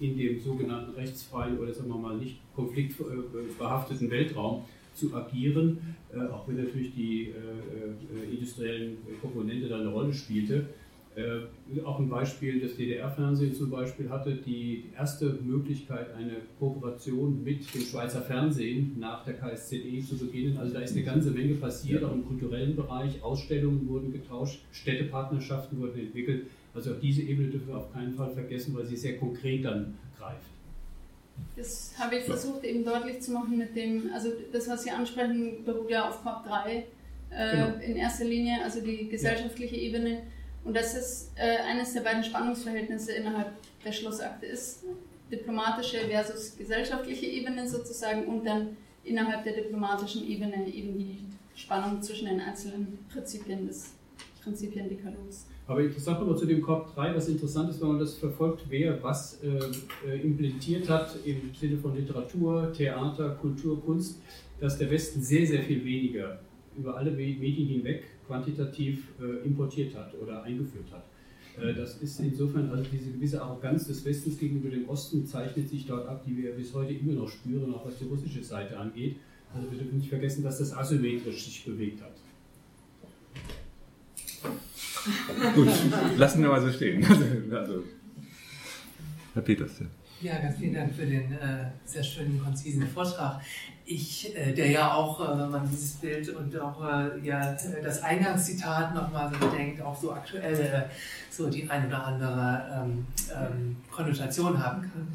[0.00, 4.64] in dem sogenannten rechtsfreien oder sagen wir mal nicht konfliktbehafteten Weltraum
[4.94, 5.78] zu agieren,
[6.12, 10.66] äh, auch wenn natürlich die äh, äh, industriellen Komponente da eine Rolle spielte.
[11.20, 17.72] Äh, auch ein Beispiel, das DDR-Fernsehen zum Beispiel hatte die erste Möglichkeit, eine Kooperation mit
[17.74, 20.56] dem Schweizer Fernsehen nach der KSZE zu beginnen.
[20.58, 23.22] Also da ist eine ganze Menge passiert, auch im kulturellen Bereich.
[23.22, 26.46] Ausstellungen wurden getauscht, Städtepartnerschaften wurden entwickelt.
[26.74, 29.98] Also auch diese Ebene dürfen wir auf keinen Fall vergessen, weil sie sehr konkret dann
[30.18, 30.46] greift.
[31.56, 35.64] Das habe ich versucht eben deutlich zu machen mit dem, also das, was Sie ansprechen,
[35.64, 36.84] beruht ja auf COP 3
[37.30, 37.78] äh, genau.
[37.82, 39.82] in erster Linie, also die gesellschaftliche ja.
[39.82, 40.22] Ebene
[40.64, 43.52] und das ist äh, eines der beiden Spannungsverhältnisse innerhalb
[43.84, 44.84] der Schlussakte ist.
[45.30, 51.18] Diplomatische versus gesellschaftliche Ebene sozusagen und dann innerhalb der diplomatischen Ebene eben die
[51.54, 53.92] Spannung zwischen den einzelnen Prinzipien des
[54.42, 55.46] Prinzipiendekalogs.
[55.66, 59.00] Aber interessant nochmal zu dem Korb 3, was interessant ist, wenn man das verfolgt, wer
[59.02, 64.20] was äh, äh, implementiert hat im Sinne von Literatur, Theater, Kultur, Kunst,
[64.58, 66.40] dass der Westen sehr, sehr viel weniger
[66.76, 71.04] über alle Medien hinweg quantitativ äh, importiert hat oder eingeführt hat.
[71.60, 75.84] Äh, das ist insofern, also diese gewisse Arroganz des Westens gegenüber dem Osten zeichnet sich
[75.86, 79.16] dort ab, die wir bis heute immer noch spüren, auch was die russische Seite angeht.
[79.52, 82.14] Also wir dürfen nicht vergessen, dass das asymmetrisch sich bewegt hat.
[85.54, 85.68] Gut,
[86.16, 87.04] lassen wir mal so stehen.
[87.50, 87.82] Also,
[89.34, 89.80] Herr Peters.
[89.80, 89.86] Ja.
[90.22, 93.40] Ja, ganz vielen Dank für den äh, sehr schönen, konzisen Vortrag.
[93.86, 98.02] Ich, äh, der ja auch, äh, wenn man dieses Bild und auch äh, ja, das
[98.02, 100.82] Eingangszitat nochmal so bedenkt, auch so aktuell äh,
[101.30, 105.08] so die ein oder andere ähm, ähm, Konnotation haben kann,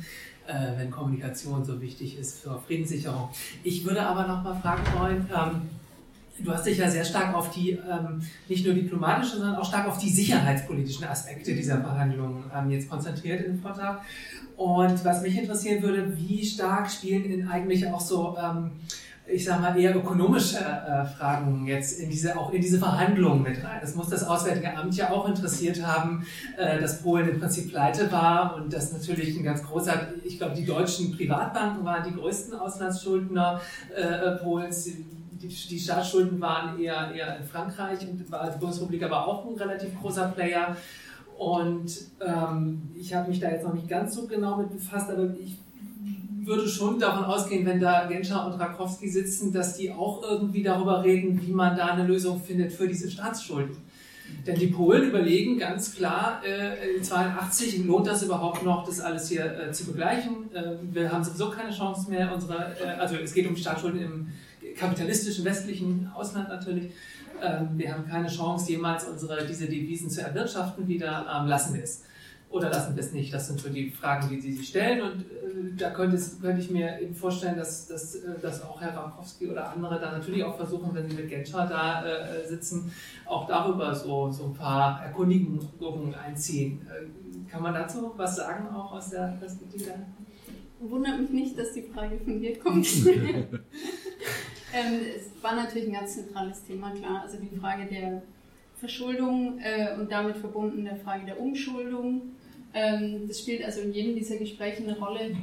[0.47, 3.29] äh, wenn Kommunikation so wichtig ist für Friedenssicherung.
[3.63, 5.69] Ich würde aber nochmal fragen wollen, ähm,
[6.37, 9.87] Du hast dich ja sehr stark auf die, ähm, nicht nur diplomatischen, sondern auch stark
[9.87, 14.01] auf die sicherheitspolitischen Aspekte dieser Verhandlungen ähm, jetzt konzentriert im Vortrag.
[14.57, 18.71] Und was mich interessieren würde, wie stark spielen in eigentlich auch so, ähm,
[19.27, 23.63] ich sag mal, eher ökonomische äh, Fragen jetzt in diese, auch in diese Verhandlungen mit
[23.63, 23.79] rein.
[23.81, 26.25] Das muss das Auswärtige Amt ja auch interessiert haben,
[26.57, 30.55] äh, dass Polen im Prinzip pleite war und dass natürlich ein ganz großer, ich glaube,
[30.55, 33.59] die deutschen Privatbanken waren die größten Auslandsschuldner
[33.95, 34.89] äh, Polens
[35.41, 38.23] die, Staatsschulden waren eher, eher in Frankreich und die
[38.59, 40.75] Bundesrepublik aber auch ein relativ großer Player.
[41.37, 41.91] Und
[42.25, 45.57] ähm, ich habe mich da jetzt noch nicht ganz so genau mit befasst, aber ich
[46.45, 51.03] würde schon davon ausgehen, wenn da Genscher und Rakowski sitzen, dass die auch irgendwie darüber
[51.03, 53.75] reden, wie man da eine Lösung findet für diese Staatsschulden.
[54.45, 59.45] Denn die Polen überlegen ganz klar, äh, 82 lohnt das überhaupt noch, das alles hier
[59.45, 60.53] äh, zu begleichen.
[60.53, 64.27] Äh, wir haben sowieso keine Chance mehr, unsere, äh, also es geht um Staatsschulden im
[64.75, 66.91] kapitalistischen westlichen Ausland natürlich.
[67.41, 71.25] Ähm, wir haben keine Chance, jemals unsere, diese Devisen zu erwirtschaften wieder.
[71.33, 72.03] Ähm, lassen wir es.
[72.49, 73.33] Oder lassen wir es nicht?
[73.33, 75.01] Das sind so die Fragen, die Sie sich stellen.
[75.01, 78.79] Und äh, da könnte, es, könnte, ich mir eben vorstellen, dass, dass, äh, dass auch
[78.79, 82.91] Herr Ramkowski oder andere dann natürlich auch versuchen, wenn sie mit Genscher da äh, sitzen,
[83.25, 86.87] auch darüber so, so ein paar Erkundigungen einziehen.
[86.87, 89.91] Äh, kann man dazu was sagen, auch aus der Perspektive?
[90.79, 92.87] Wundert mich nicht, dass die Frage von dir kommt.
[94.75, 97.21] Ähm, es war natürlich ein ganz zentrales Thema, klar.
[97.21, 98.21] Also die Frage der
[98.75, 102.33] Verschuldung äh, und damit verbunden der Frage der Umschuldung.
[102.73, 105.37] Ähm, das spielt also in jedem dieser Gespräche eine Rolle.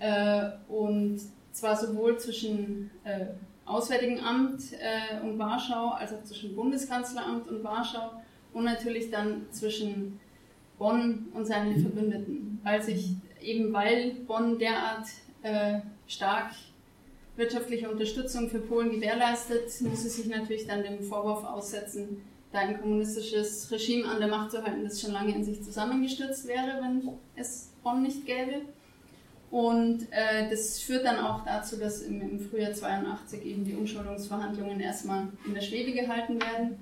[0.00, 1.18] Äh, und
[1.52, 3.26] zwar sowohl zwischen äh,
[3.64, 8.10] Auswärtigen Amt äh, und Warschau, als auch zwischen Bundeskanzleramt und Warschau
[8.52, 10.20] und natürlich dann zwischen
[10.78, 12.60] Bonn und seinen Verbündeten.
[12.62, 15.06] Weil sich eben weil Bonn derart
[15.42, 16.50] äh, stark
[17.36, 22.22] wirtschaftliche Unterstützung für Polen gewährleistet, muss es sich natürlich dann dem Vorwurf aussetzen,
[22.52, 26.46] da ein kommunistisches Regime an der Macht zu halten, das schon lange in sich zusammengestürzt
[26.46, 28.62] wäre, wenn es Bonn nicht gäbe.
[29.50, 34.80] Und äh, das führt dann auch dazu, dass im, im, Frühjahr 82 eben die Umschuldungsverhandlungen
[34.80, 36.78] erstmal in der Schwebe gehalten werden.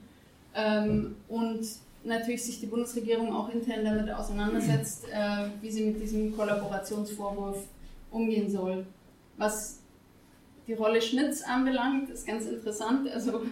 [0.55, 1.67] Ähm, und
[2.05, 7.59] natürlich sich die Bundesregierung auch intern damit auseinandersetzt, äh, wie sie mit diesem Kollaborationsvorwurf
[8.11, 8.87] umgehen soll.
[9.37, 9.82] Was
[10.73, 13.09] die Rolle Schmitz anbelangt, ist ganz interessant.
[13.11, 13.43] Also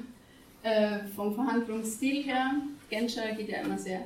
[0.62, 2.52] äh, vom Verhandlungsstil her,
[2.88, 4.00] Genscher geht ja immer sehr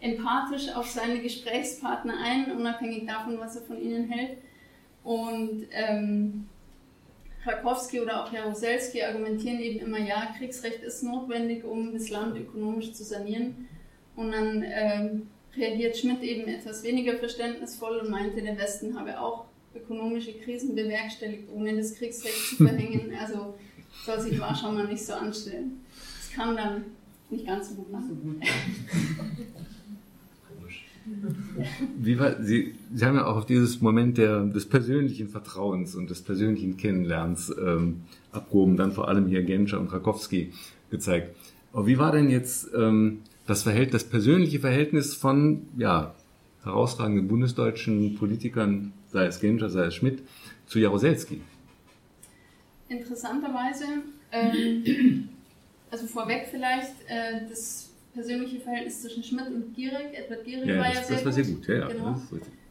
[0.00, 4.38] empathisch auf seine Gesprächspartner ein, unabhängig davon, was er von ihnen hält.
[5.04, 6.46] Und ähm,
[7.44, 12.92] Krakowski oder auch Jaruzelski argumentieren eben immer, ja, Kriegsrecht ist notwendig, um das Land ökonomisch
[12.92, 13.68] zu sanieren.
[14.16, 19.49] Und dann ähm, reagiert Schmidt eben etwas weniger verständnisvoll und meinte, der Westen habe auch
[19.74, 23.12] ökonomische Krisen bewerkstelligt, ohne das Kriegsrecht zu verhängen.
[23.20, 23.54] Also
[24.04, 25.80] soll sich Warschau mal nicht so anstellen.
[25.92, 26.84] Das kann dann
[27.28, 28.40] nicht ganz so gut machen.
[31.98, 36.10] Wie war, Sie, Sie haben ja auch auf dieses Moment der, des persönlichen Vertrauens und
[36.10, 38.02] des persönlichen Kennenlernens ähm,
[38.32, 40.52] abgehoben, dann vor allem hier Genscher und Krakowski
[40.90, 41.34] gezeigt.
[41.72, 46.14] Aber wie war denn jetzt ähm, das, Verhältnis, das persönliche Verhältnis von ja,
[46.64, 50.22] herausragenden bundesdeutschen Politikern sei es Genscher, sei es Schmidt,
[50.66, 51.40] zu Jaroselski?
[52.88, 53.84] Interessanterweise,
[54.32, 55.28] ähm,
[55.90, 60.84] also vorweg vielleicht, äh, das persönliche Verhältnis zwischen Schmidt und Gierig, Edward Gierig ja, war
[60.86, 61.88] das, ja sehr das war sehr gut, ja, ja.
[61.88, 62.20] Genau.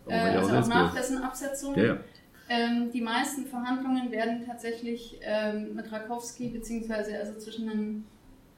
[0.08, 1.76] Äh, also auch nach dessen Absetzung.
[1.78, 1.98] Ja, ja.
[2.52, 8.06] Ähm, die meisten Verhandlungen werden tatsächlich ähm, mit Rakowski beziehungsweise also zwischen den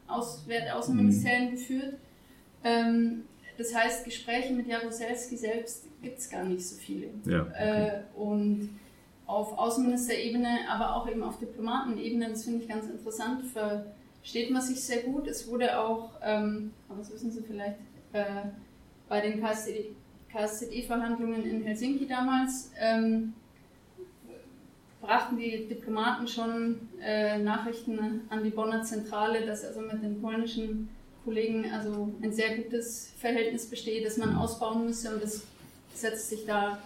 [0.07, 1.51] Auswärt Außenministerien mhm.
[1.51, 1.93] geführt.
[2.63, 3.23] Ähm,
[3.62, 7.12] das heißt, Gespräche mit Jaroselski selbst gibt es gar nicht so viele.
[7.26, 7.88] Ja, okay.
[7.88, 8.78] äh, und
[9.26, 13.86] auf Außenministerebene, aber auch eben auf Diplomatenebene, das finde ich ganz interessant, ver,
[14.24, 15.28] steht man sich sehr gut.
[15.28, 17.78] Es wurde auch, ähm, aber das wissen Sie vielleicht,
[18.14, 18.26] äh,
[19.07, 23.34] bei den KSZE-Verhandlungen in Helsinki damals ähm,
[25.01, 30.89] brachten die Diplomaten schon äh, Nachrichten an die Bonner Zentrale, dass also mit den polnischen
[31.24, 35.43] Kollegen also ein sehr gutes Verhältnis besteht, das man ausbauen müsse und das
[35.93, 36.80] setzt sich da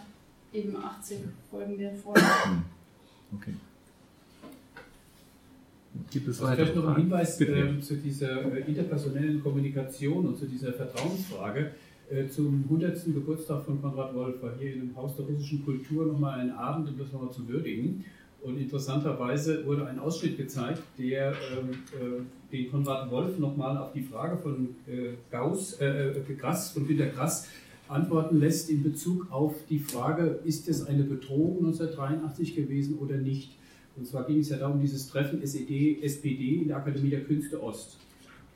[0.54, 1.20] eben 80
[1.50, 2.16] folgende vor.
[3.34, 3.54] Okay.
[6.12, 10.46] Gibt es also vielleicht noch einen Hinweis äh, zu dieser äh, interpersonellen Kommunikation und zu
[10.46, 11.72] dieser Vertrauensfrage.
[12.10, 13.06] Äh, zum 100.
[13.06, 16.98] Geburtstag von Konrad Wolf war hier im Haus der russischen Kultur nochmal ein Abend, um
[16.98, 18.06] das nochmal zu würdigen.
[18.46, 21.70] Und interessanterweise wurde ein Ausschnitt gezeigt, der ähm,
[22.00, 26.88] äh, den Konrad Wolf nochmal auf die Frage von äh, Gauss, äh, äh, Grass, von
[26.88, 27.48] Günter Grass
[27.88, 33.58] antworten lässt in Bezug auf die Frage, ist es eine Bedrohung 1983 gewesen oder nicht?
[33.96, 37.64] Und zwar ging es ja darum, dieses Treffen SED, SPD in der Akademie der Künste
[37.64, 37.98] Ost.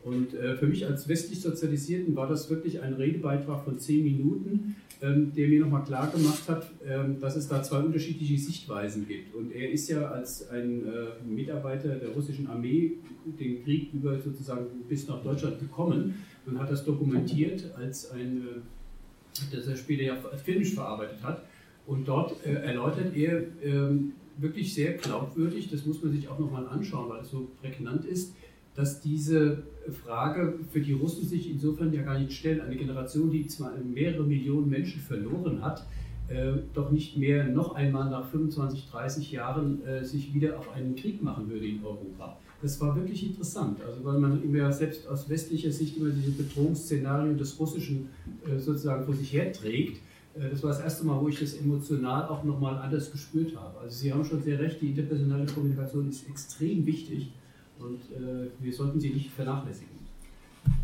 [0.04, 4.76] Und äh, für mich als westlich Sozialisierten war das wirklich ein Redebeitrag von zehn Minuten,
[5.02, 9.36] ähm, der mir nochmal klar gemacht hat, ähm, dass es da zwei unterschiedliche Sichtweisen gibt.
[9.36, 12.94] Und er ist ja als ein äh, Mitarbeiter der russischen Armee
[13.26, 19.56] den Krieg über sozusagen bis nach Deutschland gekommen und hat das dokumentiert als ein, äh,
[19.56, 21.44] das er später ja filmisch verarbeitet hat.
[21.86, 26.68] Und dort äh, erläutert er ähm, wirklich sehr glaubwürdig, das muss man sich auch nochmal
[26.68, 28.34] anschauen, weil es so prägnant ist,
[28.80, 29.64] dass diese
[30.06, 32.62] Frage für die Russen sich insofern ja gar nicht stellt.
[32.62, 35.86] Eine Generation, die zwar mehrere Millionen Menschen verloren hat,
[36.30, 40.96] äh, doch nicht mehr noch einmal nach 25, 30 Jahren äh, sich wieder auf einen
[40.96, 42.38] Krieg machen würde in Europa.
[42.62, 47.38] Das war wirklich interessant, also weil man immer selbst aus westlicher Sicht immer diese Bedrohungsszenarien
[47.38, 48.08] des Russischen
[48.46, 49.98] äh, sozusagen vor sich herträgt.
[50.36, 53.78] Äh, das war das erste Mal, wo ich das emotional auch nochmal anders gespürt habe.
[53.80, 57.34] Also Sie haben schon sehr recht, die interpersonale Kommunikation ist extrem wichtig
[57.80, 60.00] und äh, wir sollten sie nicht vernachlässigen.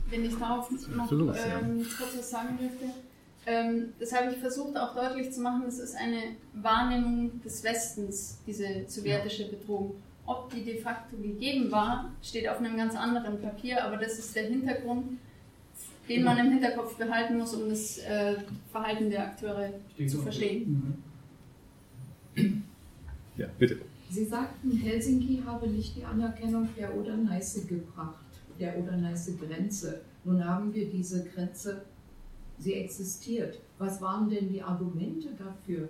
[0.10, 2.86] Wenn ich darauf noch ähm, kurz was sagen dürfte,
[3.48, 8.40] ähm, das habe ich versucht auch deutlich zu machen, es ist eine Wahrnehmung des Westens,
[8.48, 9.96] diese sowjetische Bedrohung.
[10.26, 14.36] Ob die de facto gegeben war, steht auf einem ganz anderen Papier, aber das ist
[14.36, 15.20] der Hintergrund,
[16.10, 18.38] den man im Hinterkopf behalten muss, um das äh,
[18.72, 19.72] Verhalten der Akteure
[20.08, 21.04] zu verstehen.
[23.38, 23.80] Ja, bitte.
[24.16, 28.24] Sie sagten, Helsinki habe nicht die Anerkennung der Oder-Neiße gebracht,
[28.58, 30.04] der Oder-Neiße-Grenze.
[30.24, 31.84] Nun haben wir diese Grenze,
[32.58, 33.60] sie existiert.
[33.78, 35.90] Was waren denn die Argumente dafür?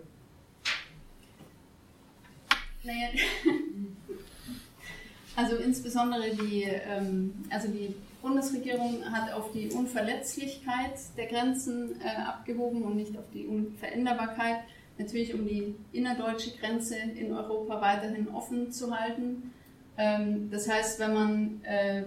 [2.84, 3.10] Naja,
[5.36, 12.82] also insbesondere die, ähm, also die Bundesregierung hat auf die Unverletzlichkeit der Grenzen äh, abgehoben
[12.82, 14.62] und nicht auf die Unveränderbarkeit
[14.98, 19.52] natürlich um die innerdeutsche Grenze in Europa weiterhin offen zu halten.
[19.98, 22.04] Ähm, das heißt, wenn man äh,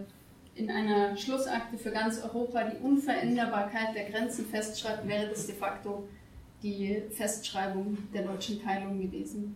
[0.55, 6.09] in einer Schlussakte für ganz Europa die Unveränderbarkeit der Grenzen festschreibt, wäre das de facto
[6.63, 9.55] die Festschreibung der deutschen Teilung gewesen.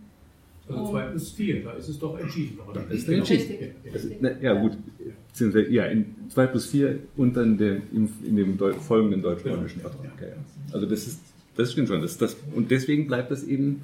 [0.69, 2.85] Also 2 plus 4, da ist es doch entschieden worden.
[2.89, 3.49] Das ist entschieden.
[3.49, 4.19] Richtig, richtig.
[4.21, 4.79] Na, ja, gut.
[5.71, 10.13] Ja, in 2 plus 4 und dann der, in, in dem folgenden deutsch-polnischen Vertrag.
[10.21, 10.29] Ja.
[10.73, 11.21] Also das ist
[11.57, 12.01] das stimmt schon.
[12.01, 13.83] Das, das, und deswegen bleibt das eben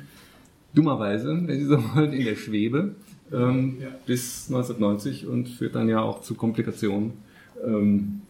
[0.75, 2.95] dummerweise, wenn Sie so wollen, in der Schwebe
[3.33, 3.89] ähm, ja.
[4.07, 7.13] bis 1990 und führt dann ja auch zu Komplikationen
[7.65, 8.23] ähm,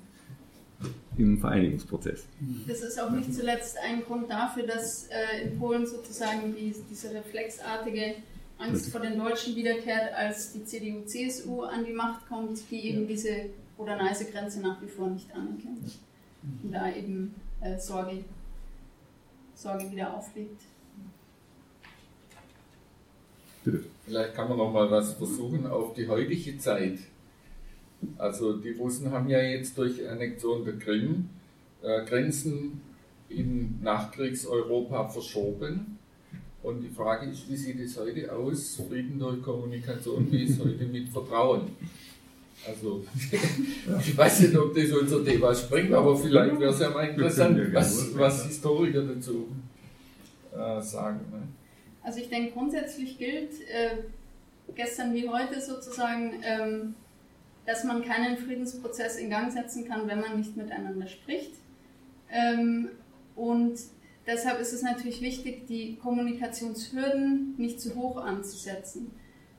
[1.17, 2.27] im Vereinigungsprozess.
[2.67, 7.13] Das ist auch nicht zuletzt ein Grund dafür, dass äh, in Polen sozusagen die, diese
[7.13, 8.15] reflexartige
[8.59, 13.47] Angst vor den Deutschen wiederkehrt, als die CDU-CSU an die Macht kommt, die eben diese
[13.77, 15.99] Oder-Neiße-Grenze nach wie vor nicht anerkennt.
[16.63, 18.25] Und da eben äh, Sorge
[19.59, 20.63] Sorge wieder auflegt.
[23.65, 23.85] Bitte.
[24.05, 27.01] Vielleicht kann man noch mal was versuchen auf die heutige Zeit.
[28.17, 31.29] Also die Russen haben ja jetzt durch Annexion der Krim
[31.83, 32.81] äh, Grenzen
[33.29, 35.99] in Nachkriegseuropa verschoben.
[36.63, 38.81] Und die Frage ist, wie sieht es heute aus?
[38.89, 41.73] Frieden durch Kommunikation, wie ist heute mit Vertrauen?
[42.67, 43.05] Also,
[44.01, 47.73] ich weiß nicht, ob das unser Thema springt, aber vielleicht wäre es ja mal interessant,
[47.73, 49.49] was, was Historiker dazu
[50.53, 51.21] äh, sagen.
[51.31, 51.49] Ne?
[52.03, 53.99] Also, ich denke, grundsätzlich gilt äh,
[54.75, 56.95] gestern wie heute sozusagen, ähm,
[57.67, 61.53] dass man keinen Friedensprozess in Gang setzen kann, wenn man nicht miteinander spricht.
[62.31, 62.89] Ähm,
[63.37, 63.79] und
[64.27, 69.13] deshalb ist es natürlich wichtig, die Kommunikationshürden nicht zu hoch anzusetzen.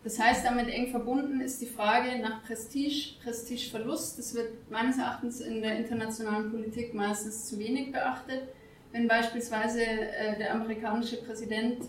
[0.03, 4.17] Das heißt, damit eng verbunden ist die Frage nach Prestige, Prestigeverlust.
[4.17, 8.43] Das wird meines Erachtens in der internationalen Politik meistens zu wenig beachtet.
[8.91, 11.83] Wenn beispielsweise äh, der amerikanische Präsident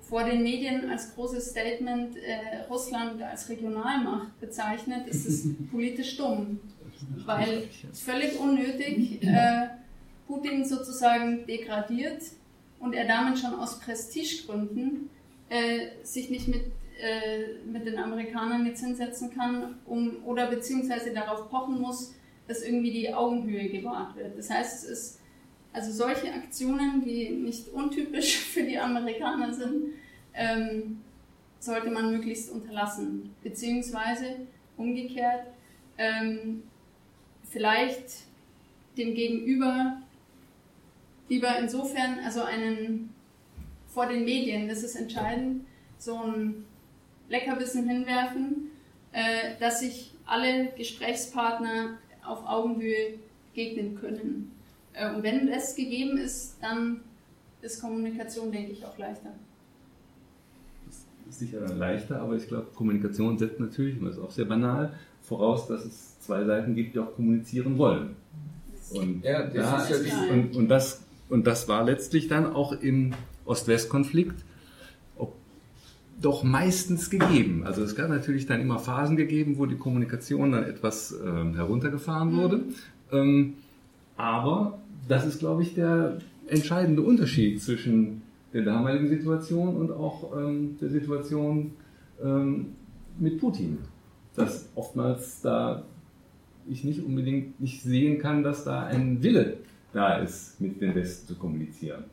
[0.00, 6.58] vor den Medien als großes Statement äh, Russland als Regionalmacht bezeichnet, ist es politisch dumm,
[7.24, 9.68] weil völlig unnötig äh,
[10.26, 12.22] Putin sozusagen degradiert
[12.80, 15.10] und er damit schon aus Prestigegründen
[15.48, 16.62] äh, sich nicht mit,
[17.00, 22.14] äh, mit den Amerikanern jetzt hinsetzen kann um, oder beziehungsweise darauf pochen muss,
[22.46, 24.36] dass irgendwie die Augenhöhe gewahrt wird.
[24.36, 25.20] Das heißt, es ist
[25.72, 29.94] also solche Aktionen, die nicht untypisch für die Amerikaner sind,
[30.34, 31.00] ähm,
[31.58, 33.34] sollte man möglichst unterlassen.
[33.42, 34.36] Beziehungsweise
[34.76, 35.46] umgekehrt,
[35.98, 36.62] ähm,
[37.44, 38.24] vielleicht
[38.96, 40.00] dem Gegenüber
[41.28, 43.14] lieber insofern, also einen
[43.86, 45.64] vor den Medien, das ist entscheidend,
[45.98, 46.64] so ein
[47.30, 48.70] Leckerbissen hinwerfen,
[49.12, 53.14] äh, dass sich alle Gesprächspartner auf Augenhöhe
[53.48, 54.52] begegnen können.
[54.92, 57.00] Äh, und wenn das gegeben ist, dann
[57.62, 59.30] ist Kommunikation, denke ich, auch leichter.
[60.86, 64.30] Das ist sicher dann leichter, aber ich glaube, Kommunikation setzt natürlich, und das ist auch
[64.30, 68.16] sehr banal, voraus, dass es zwei Seiten gibt, die auch kommunizieren wollen.
[68.92, 73.12] Und, ja, das, da, ja und, und, das, und das war letztlich dann auch im
[73.44, 74.44] Ost-West-Konflikt
[76.20, 77.62] doch meistens gegeben.
[77.64, 82.36] Also es gab natürlich dann immer Phasen gegeben, wo die Kommunikation dann etwas äh, heruntergefahren
[82.36, 82.56] wurde.
[82.56, 82.74] Mhm.
[83.12, 83.54] Ähm,
[84.16, 90.76] aber das ist, glaube ich, der entscheidende Unterschied zwischen der damaligen Situation und auch ähm,
[90.80, 91.72] der Situation
[92.22, 92.66] ähm,
[93.18, 93.78] mit Putin.
[94.34, 95.84] Dass oftmals da
[96.68, 99.58] ich nicht unbedingt nicht sehen kann, dass da ein Wille
[99.92, 102.04] da ist, mit dem Westen zu kommunizieren.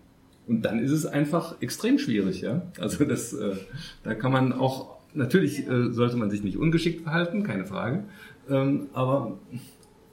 [0.47, 2.61] Und dann ist es einfach extrem schwierig, ja.
[2.79, 3.55] Also das, äh,
[4.03, 8.05] da kann man auch, natürlich äh, sollte man sich nicht ungeschickt verhalten, keine Frage.
[8.49, 9.37] Ähm, aber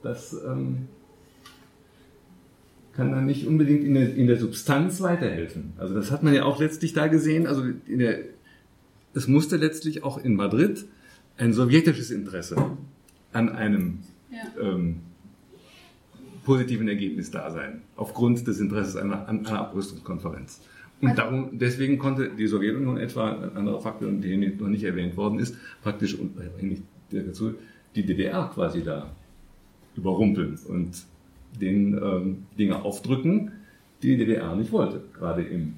[0.03, 0.87] das ähm,
[2.93, 5.73] kann dann nicht unbedingt in der, in der Substanz weiterhelfen.
[5.77, 7.47] Also das hat man ja auch letztlich da gesehen.
[7.47, 8.19] Also in der,
[9.13, 10.85] es musste letztlich auch in Madrid
[11.37, 12.77] ein sowjetisches Interesse
[13.33, 13.99] an einem
[14.31, 14.61] ja.
[14.61, 14.97] ähm,
[16.45, 20.61] positiven Ergebnis da sein, aufgrund des Interesses einer, einer Abrüstungskonferenz.
[21.01, 25.17] Und also, darum, deswegen konnte die Sowjetunion etwa, ein anderer Faktor, der noch nicht erwähnt
[25.17, 26.17] worden ist, praktisch
[27.95, 29.11] die DDR quasi da
[29.95, 30.91] überrumpeln und
[31.59, 33.51] den ähm, Dinge aufdrücken,
[34.01, 35.75] die die DDR nicht wollte, gerade im,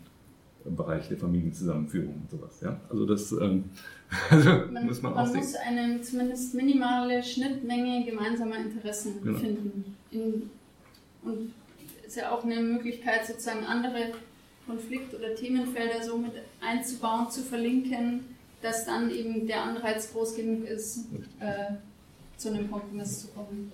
[0.65, 2.61] im Bereich der Familienzusammenführung und sowas.
[2.61, 2.79] Ja?
[2.89, 3.65] Also das ähm,
[4.29, 9.37] also man, muss man, man auch Man muss eine zumindest minimale Schnittmenge gemeinsamer Interessen genau.
[9.37, 9.95] finden.
[10.11, 10.49] In,
[11.23, 11.53] und
[12.05, 14.13] ist ja auch eine Möglichkeit, sozusagen andere
[14.65, 20.65] Konflikt- oder Themenfelder so mit einzubauen, zu verlinken, dass dann eben der Anreiz groß genug
[20.65, 21.05] ist,
[21.39, 21.75] äh,
[22.37, 23.71] zu einem Kompromiss zu kommen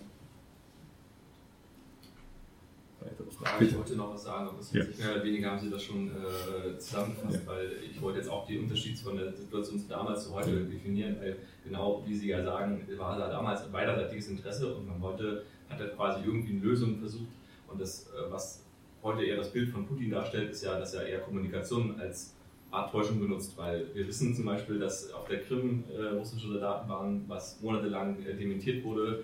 [3.04, 3.66] weitere Fragen.
[3.66, 4.84] Ich wollte noch was sagen, aber ja.
[4.98, 7.52] mehr oder weniger haben Sie das schon äh, zusammengefasst, ja.
[7.52, 11.18] weil ich wollte jetzt auch die Unterschiede von der Situation zu damals zu heute definieren,
[11.20, 15.44] weil genau wie Sie ja sagen, war da damals ein beiderseitiges Interesse und man heute
[15.74, 17.32] hat er quasi irgendwie eine Lösung versucht.
[17.68, 18.64] Und das, äh, was
[19.02, 22.36] heute eher das Bild von Putin darstellt, ist ja, dass er eher Kommunikation als
[22.72, 26.90] Art Täuschung benutzt, weil wir wissen zum Beispiel, dass auf der Krim äh, russische Soldaten
[26.90, 29.24] waren, was monatelang äh, dementiert wurde,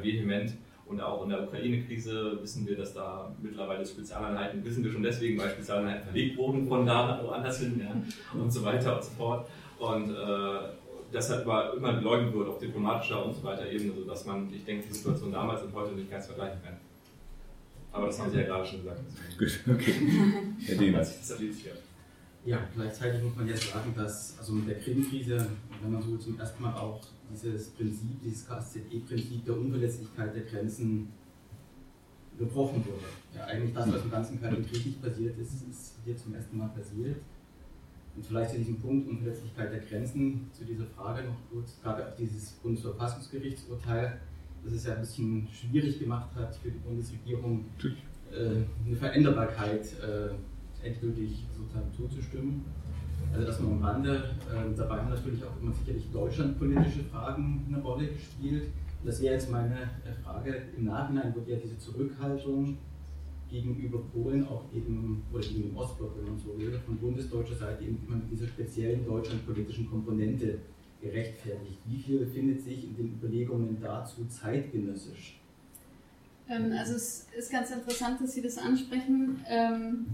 [0.00, 0.52] vehement.
[0.86, 5.36] Und auch in der Ukraine-Krise wissen wir, dass da mittlerweile Spezialeinheiten, wissen wir schon deswegen,
[5.36, 9.48] weil Spezialeinheiten verlegt wurden von da woanders hin ja, und so weiter und so fort.
[9.80, 10.14] Und
[11.14, 14.86] deshalb war immer geleugnet wird auf diplomatischer und so weiter Ebene, sodass man, ich denke,
[14.88, 16.76] die Situation damals und heute nicht ganz vergleichen kann.
[17.92, 19.00] Aber das haben Sie ja gerade schon gesagt.
[19.38, 19.94] Gut, okay.
[20.66, 21.28] Herr Demers.
[21.28, 21.38] Das
[22.44, 25.46] ja, gleichzeitig muss man jetzt sagen, dass also mit der Krim-Krise,
[25.82, 27.00] wenn man so zum ersten Mal auch
[27.32, 31.08] dieses Prinzip, dieses KSZE-Prinzip der Unverletzlichkeit der Grenzen
[32.38, 33.06] gebrochen wurde.
[33.34, 36.58] Ja, eigentlich das, was im ganzen Kalten Krieg nicht passiert ist, ist hier zum ersten
[36.58, 37.16] Mal passiert.
[38.16, 42.16] Und vielleicht zu diesem Punkt Unverletzlichkeit der Grenzen, zu dieser Frage noch kurz, gerade auch
[42.16, 44.20] dieses Bundesverfassungsgerichtsurteil,
[44.64, 47.64] das es ja ein bisschen schwierig gemacht hat für die Bundesregierung,
[48.32, 52.64] äh, eine Veränderbarkeit äh, endgültig sozusagen zuzustimmen.
[53.32, 54.30] Also das nur am Rande.
[54.54, 58.64] Ähm, dabei haben natürlich auch immer sicherlich deutschlandpolitische Fragen eine Rolle gespielt.
[59.00, 60.62] Und das wäre jetzt meine äh, Frage.
[60.76, 62.78] Im Nachhinein wird ja diese Zurückhaltung
[63.62, 67.84] gegenüber Polen auch eben, oder gegen den Ostblock, wenn man so will, von bundesdeutscher Seite
[67.84, 70.58] eben immer mit dieser speziellen deutschlandpolitischen Komponente
[71.00, 71.78] gerechtfertigt.
[71.86, 75.38] Wie viel befindet sich in den Überlegungen dazu zeitgenössisch?
[76.48, 79.44] Ähm, also es ist ganz interessant, dass Sie das ansprechen.
[79.48, 80.06] Ähm,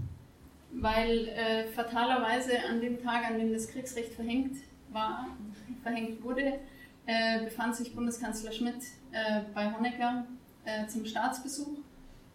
[0.73, 4.55] weil äh, fatalerweise an dem Tag, an dem das Kriegsrecht verhängt
[4.91, 5.27] war,
[5.83, 6.59] verhängt wurde,
[7.05, 8.81] äh, befand sich Bundeskanzler Schmidt
[9.11, 10.25] äh, bei Honecker
[10.87, 11.79] zum Staatsbesuch.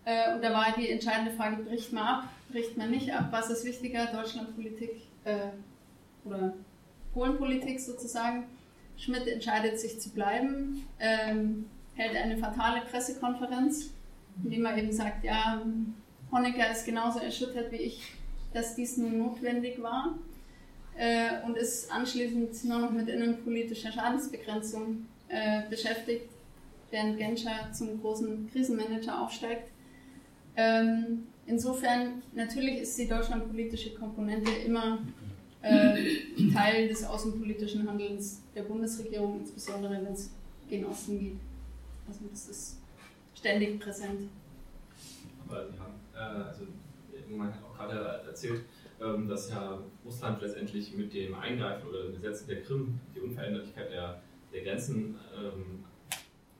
[0.06, 3.50] Äh, und da war die entscheidende Frage, bricht man ab, bricht man nicht ab, was
[3.50, 4.92] ist wichtiger, Deutschlandpolitik
[5.24, 5.48] äh,
[6.24, 6.54] oder
[7.12, 8.44] Polenpolitik sozusagen.
[8.96, 11.66] Schmidt entscheidet sich zu bleiben, ähm,
[11.96, 13.90] hält eine fatale Pressekonferenz,
[14.42, 15.60] indem er eben sagt, ja,
[16.30, 18.14] Honecker ist genauso erschüttert wie ich,
[18.54, 20.14] dass dies nun notwendig war
[20.96, 26.28] äh, und ist anschließend nur noch mit innenpolitischer Schadensbegrenzung äh, beschäftigt,
[26.90, 29.68] während Genscher zum großen Krisenmanager aufsteigt.
[30.56, 34.98] Ähm, insofern, natürlich ist die deutschlandpolitische Komponente immer
[35.62, 40.30] äh, Teil des außenpolitischen Handelns der Bundesregierung, insbesondere wenn es
[40.68, 41.36] gegen Osten geht.
[42.08, 42.76] Also das ist
[43.34, 44.30] ständig präsent.
[45.46, 46.62] Aber Sie haben, äh, also
[47.28, 48.62] man hat auch gerade erzählt,
[49.00, 53.90] ähm, dass ja Russland letztendlich mit dem Eingreifen oder dem Besetzen der Krim die Unveränderlichkeit
[53.90, 54.22] der,
[54.52, 55.84] der Grenzen ähm,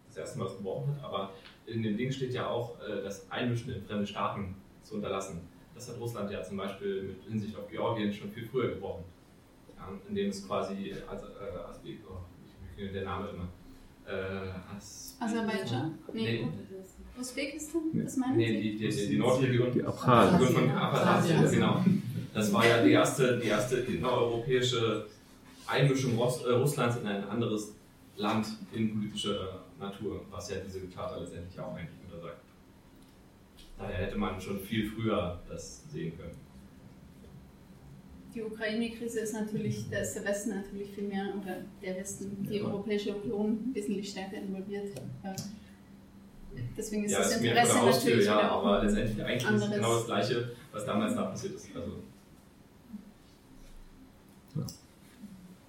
[0.08, 1.04] das erste Mal gebrochen hat.
[1.04, 1.32] Aber
[1.66, 5.40] in dem Ding steht ja auch, äh, das Einmischen in fremde Staaten zu unterlassen.
[5.74, 9.04] Das hat Russland ja zum Beispiel mit Hinsicht auf Georgien schon viel früher gebrochen.
[10.08, 11.80] Indem es quasi, also, äh, also,
[12.10, 13.48] oh, ich finde der Name immer.
[14.06, 15.98] Äh, As Aserbaidschan?
[16.12, 16.42] Nee.
[16.42, 16.48] nee.
[17.18, 17.82] Usbekistan?
[17.94, 20.48] Das meinen nee, die, die, die, die Nordregion die Abkhazien.
[20.48, 21.84] von Abkhazien, genau.
[22.34, 25.06] Das war ja die erste, die erste innereuropäische
[25.66, 27.75] Einmischung äh, Russlands in ein anderes
[28.16, 32.40] Land in politischer Natur, was ja diese Charta letztendlich auch eigentlich untersagt.
[33.78, 36.34] Daher hätte man schon viel früher das sehen können.
[38.34, 42.56] Die Ukraine-Krise ist natürlich, da ist der Westen natürlich viel mehr, oder der Westen, die
[42.56, 42.64] ja.
[42.64, 44.92] Europäische Union wesentlich stärker involviert.
[46.76, 49.70] Deswegen ist ja, das Interesse natürlich ja, auch aber letztendlich eigentlich anderes.
[49.74, 51.68] genau das Gleiche, was damals da passiert ist.
[51.74, 51.92] Also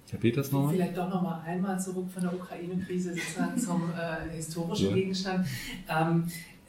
[0.09, 0.73] Herr Peters nochmal?
[0.73, 4.93] Vielleicht doch nochmal einmal zurück von der Ukraine-Krise sozusagen zum äh, historischen ja.
[4.93, 5.45] Gegenstand.
[5.89, 6.23] Ähm,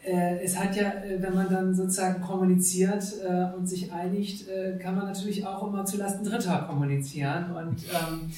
[0.04, 4.78] äh, es hat ja, äh, wenn man dann sozusagen kommuniziert äh, und sich einigt, äh,
[4.78, 7.50] kann man natürlich auch immer zulasten Dritter kommunizieren.
[7.54, 8.32] Und ähm, äh,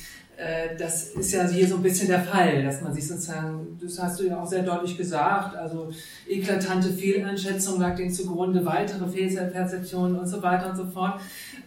[0.78, 4.20] das ist ja hier so ein bisschen der Fall, dass man sich sozusagen, das hast
[4.20, 5.90] du ja auch sehr deutlich gesagt, also
[6.28, 11.20] eklatante Fehleinschätzung lag denen zugrunde, weitere Fehlperzeptionen und so weiter und so fort.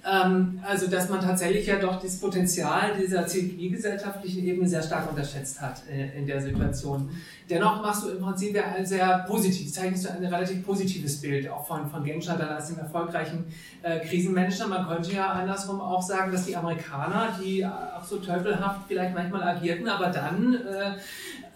[0.05, 5.61] Ähm, also, dass man tatsächlich ja doch das Potenzial dieser zivilgesellschaftlichen Ebene sehr stark unterschätzt
[5.61, 7.09] hat äh, in der Situation.
[7.49, 11.65] Dennoch machst du im Prinzip ein sehr positiv, zeichnest du ein relativ positives Bild auch
[11.65, 13.45] von, von Genscher dann als dem erfolgreichen
[13.81, 14.67] äh, Krisenmanager.
[14.67, 19.43] Man könnte ja andersrum auch sagen, dass die Amerikaner, die auch so teufelhaft vielleicht manchmal
[19.43, 20.95] agierten, aber dann äh,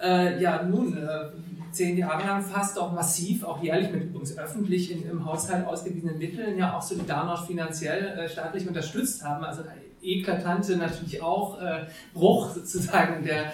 [0.01, 1.29] äh, ja nun äh,
[1.71, 6.17] zehn Jahre lang fast auch massiv, auch jährlich mit übrigens öffentlich in, im Haushalt ausgewiesenen
[6.17, 9.43] Mitteln ja auch Solidarność finanziell äh, staatlich unterstützt haben.
[9.43, 9.63] Also
[10.07, 13.53] eklatante natürlich auch äh, Bruch sozusagen der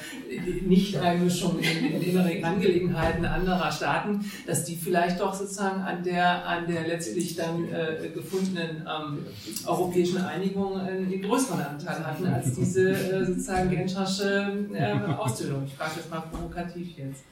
[0.65, 6.67] Nicht-Einmischung in, in innere Angelegenheiten anderer Staaten, dass die vielleicht doch sozusagen an der, an
[6.67, 9.25] der letztlich dann äh, gefundenen ähm,
[9.65, 15.63] europäischen Einigung einen größeren Anteil hatten als diese äh, sozusagen Genschersche äh, Ausstellung.
[15.65, 17.23] Ich frage das mal provokativ jetzt.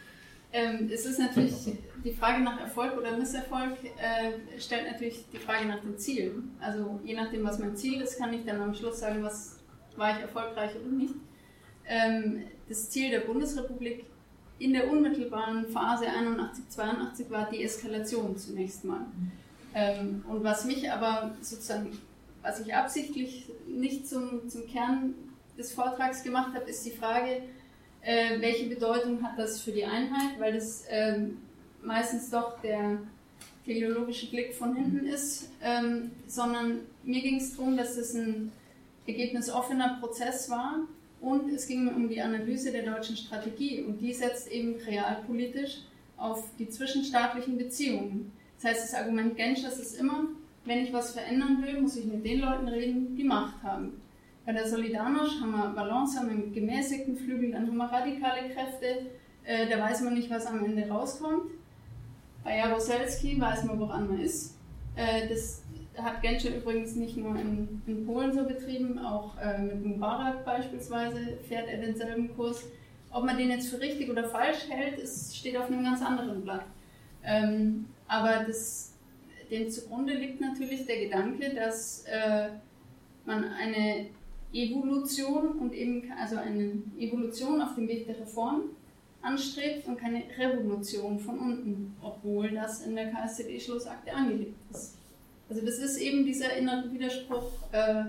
[0.54, 1.54] Ähm, es ist natürlich
[2.04, 6.44] die Frage nach Erfolg oder Misserfolg äh, stellt natürlich die Frage nach dem Ziel.
[6.60, 9.60] Also je nachdem, was mein Ziel ist, kann ich dann am Schluss sagen, was
[9.96, 11.14] war ich erfolgreich oder nicht.
[11.88, 14.06] Ähm, das Ziel der Bundesrepublik
[14.60, 19.06] in der unmittelbaren Phase 81, 82 war die Eskalation zunächst mal.
[19.74, 21.98] Ähm, und was mich aber sozusagen,
[22.42, 25.16] was ich absichtlich nicht zum, zum Kern
[25.58, 27.42] des Vortrags gemacht habe, ist die Frage,
[28.02, 31.38] äh, welche Bedeutung hat das für die Einheit, weil das ähm,
[31.84, 33.00] meistens doch der
[33.66, 38.52] teleologische Blick von hinten ist, ähm, sondern mir ging es darum, dass es ein
[39.08, 40.80] ergebnisoffener Prozess war.
[41.20, 43.84] Und es ging um die Analyse der deutschen Strategie.
[43.84, 45.82] Und die setzt eben realpolitisch
[46.18, 48.32] auf die zwischenstaatlichen Beziehungen.
[48.56, 50.26] Das heißt, das Argument Genschers ist immer,
[50.66, 54.01] wenn ich was verändern will, muss ich mit den Leuten reden, die Macht haben.
[54.46, 58.50] Bei der Solidarność haben wir Balance, haben wir einen gemäßigten Flügel, dann haben wir radikale
[58.50, 59.06] Kräfte,
[59.44, 61.52] äh, da weiß man nicht, was am Ende rauskommt.
[62.44, 64.58] Bei Jaroselski weiß man, woran man ist.
[64.96, 65.62] Äh, das
[65.96, 71.38] hat Genscher übrigens nicht nur in, in, Polen so betrieben, auch äh, mit Mubarak beispielsweise
[71.48, 72.64] fährt er denselben Kurs.
[73.12, 76.44] Ob man den jetzt für richtig oder falsch hält, ist, steht auf einem ganz anderen
[76.44, 76.66] Blatt.
[77.24, 78.96] Ähm, aber das,
[79.52, 82.50] dem zugrunde liegt natürlich der Gedanke, dass äh,
[83.26, 84.08] man eine
[84.54, 88.64] Evolution und eben also eine Evolution auf dem Weg der Reform
[89.22, 94.98] anstrebt und keine Revolution von unten, obwohl das in der KSZE-Schlussakte angelegt ist.
[95.50, 98.04] Also das ist eben dieser innere Widerspruch, äh,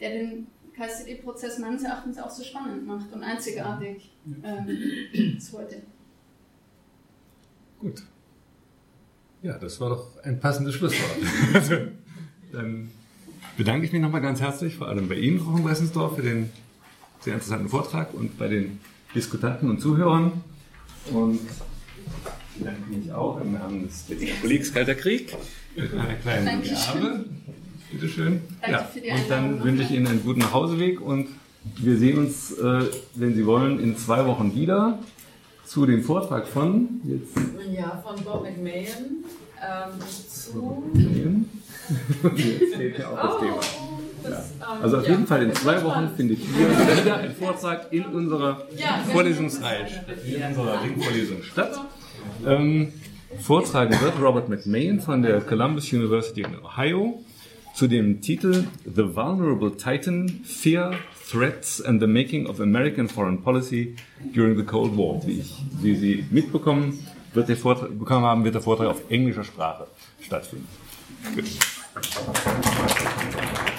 [0.00, 4.12] der den KSZE-Prozess meines Erachtens auch so spannend macht und einzigartig
[4.42, 4.66] ähm,
[5.34, 5.82] bis heute.
[7.78, 8.02] Gut.
[9.42, 11.18] Ja, das war doch ein passendes Schlusswort.
[11.54, 11.76] also,
[12.50, 12.90] dann
[13.56, 16.50] bedanke ich mich nochmal ganz herzlich, vor allem bei Ihnen, Frau von Bressensdorf, für den
[17.20, 18.80] sehr interessanten Vortrag und bei den
[19.14, 20.32] Diskutanten und Zuhörern.
[21.12, 21.40] Und
[22.58, 25.36] bedanke mich auch im Namen des Berliner Kollegs Kalter Krieg
[25.76, 27.02] mit einer kleinen Dankeschön.
[27.02, 27.24] Gabe.
[27.92, 28.40] Bitte schön.
[28.60, 31.28] Danke Ja, für die und dann wünsche ich Ihnen einen guten Nachhauseweg und
[31.76, 32.82] wir sehen uns, äh,
[33.14, 34.98] wenn Sie wollen, in zwei Wochen wieder
[35.64, 37.36] zu dem Vortrag von jetzt
[37.72, 39.24] Ja, von Bob McMahon
[39.62, 40.82] ähm, zu.
[42.36, 43.60] Jetzt fehlt mir auch das Thema.
[44.22, 45.10] Das, ähm, Also auf ja.
[45.10, 49.86] jeden Fall in zwei Wochen findet hier wieder ein Vortrag in unserer Ja, Vorlesungsreihe,
[50.26, 51.78] in unserer Ringvorlesung statt.
[52.46, 52.92] Ähm,
[53.38, 57.22] vortragen wird Robert McMahon von der Columbus University in Ohio
[57.74, 60.94] zu dem Titel The Vulnerable Titan, Fear,
[61.30, 63.96] Threats and the Making of American Foreign Policy
[64.34, 65.20] During the Cold War.
[65.26, 66.98] Wie, ich, wie Sie mitbekommen
[67.34, 69.86] wird der Vortrag, bekommen haben, wird der Vortrag auf englischer Sprache
[70.20, 70.68] stattfinden.
[71.34, 71.44] Gut.
[72.02, 73.73] すいません。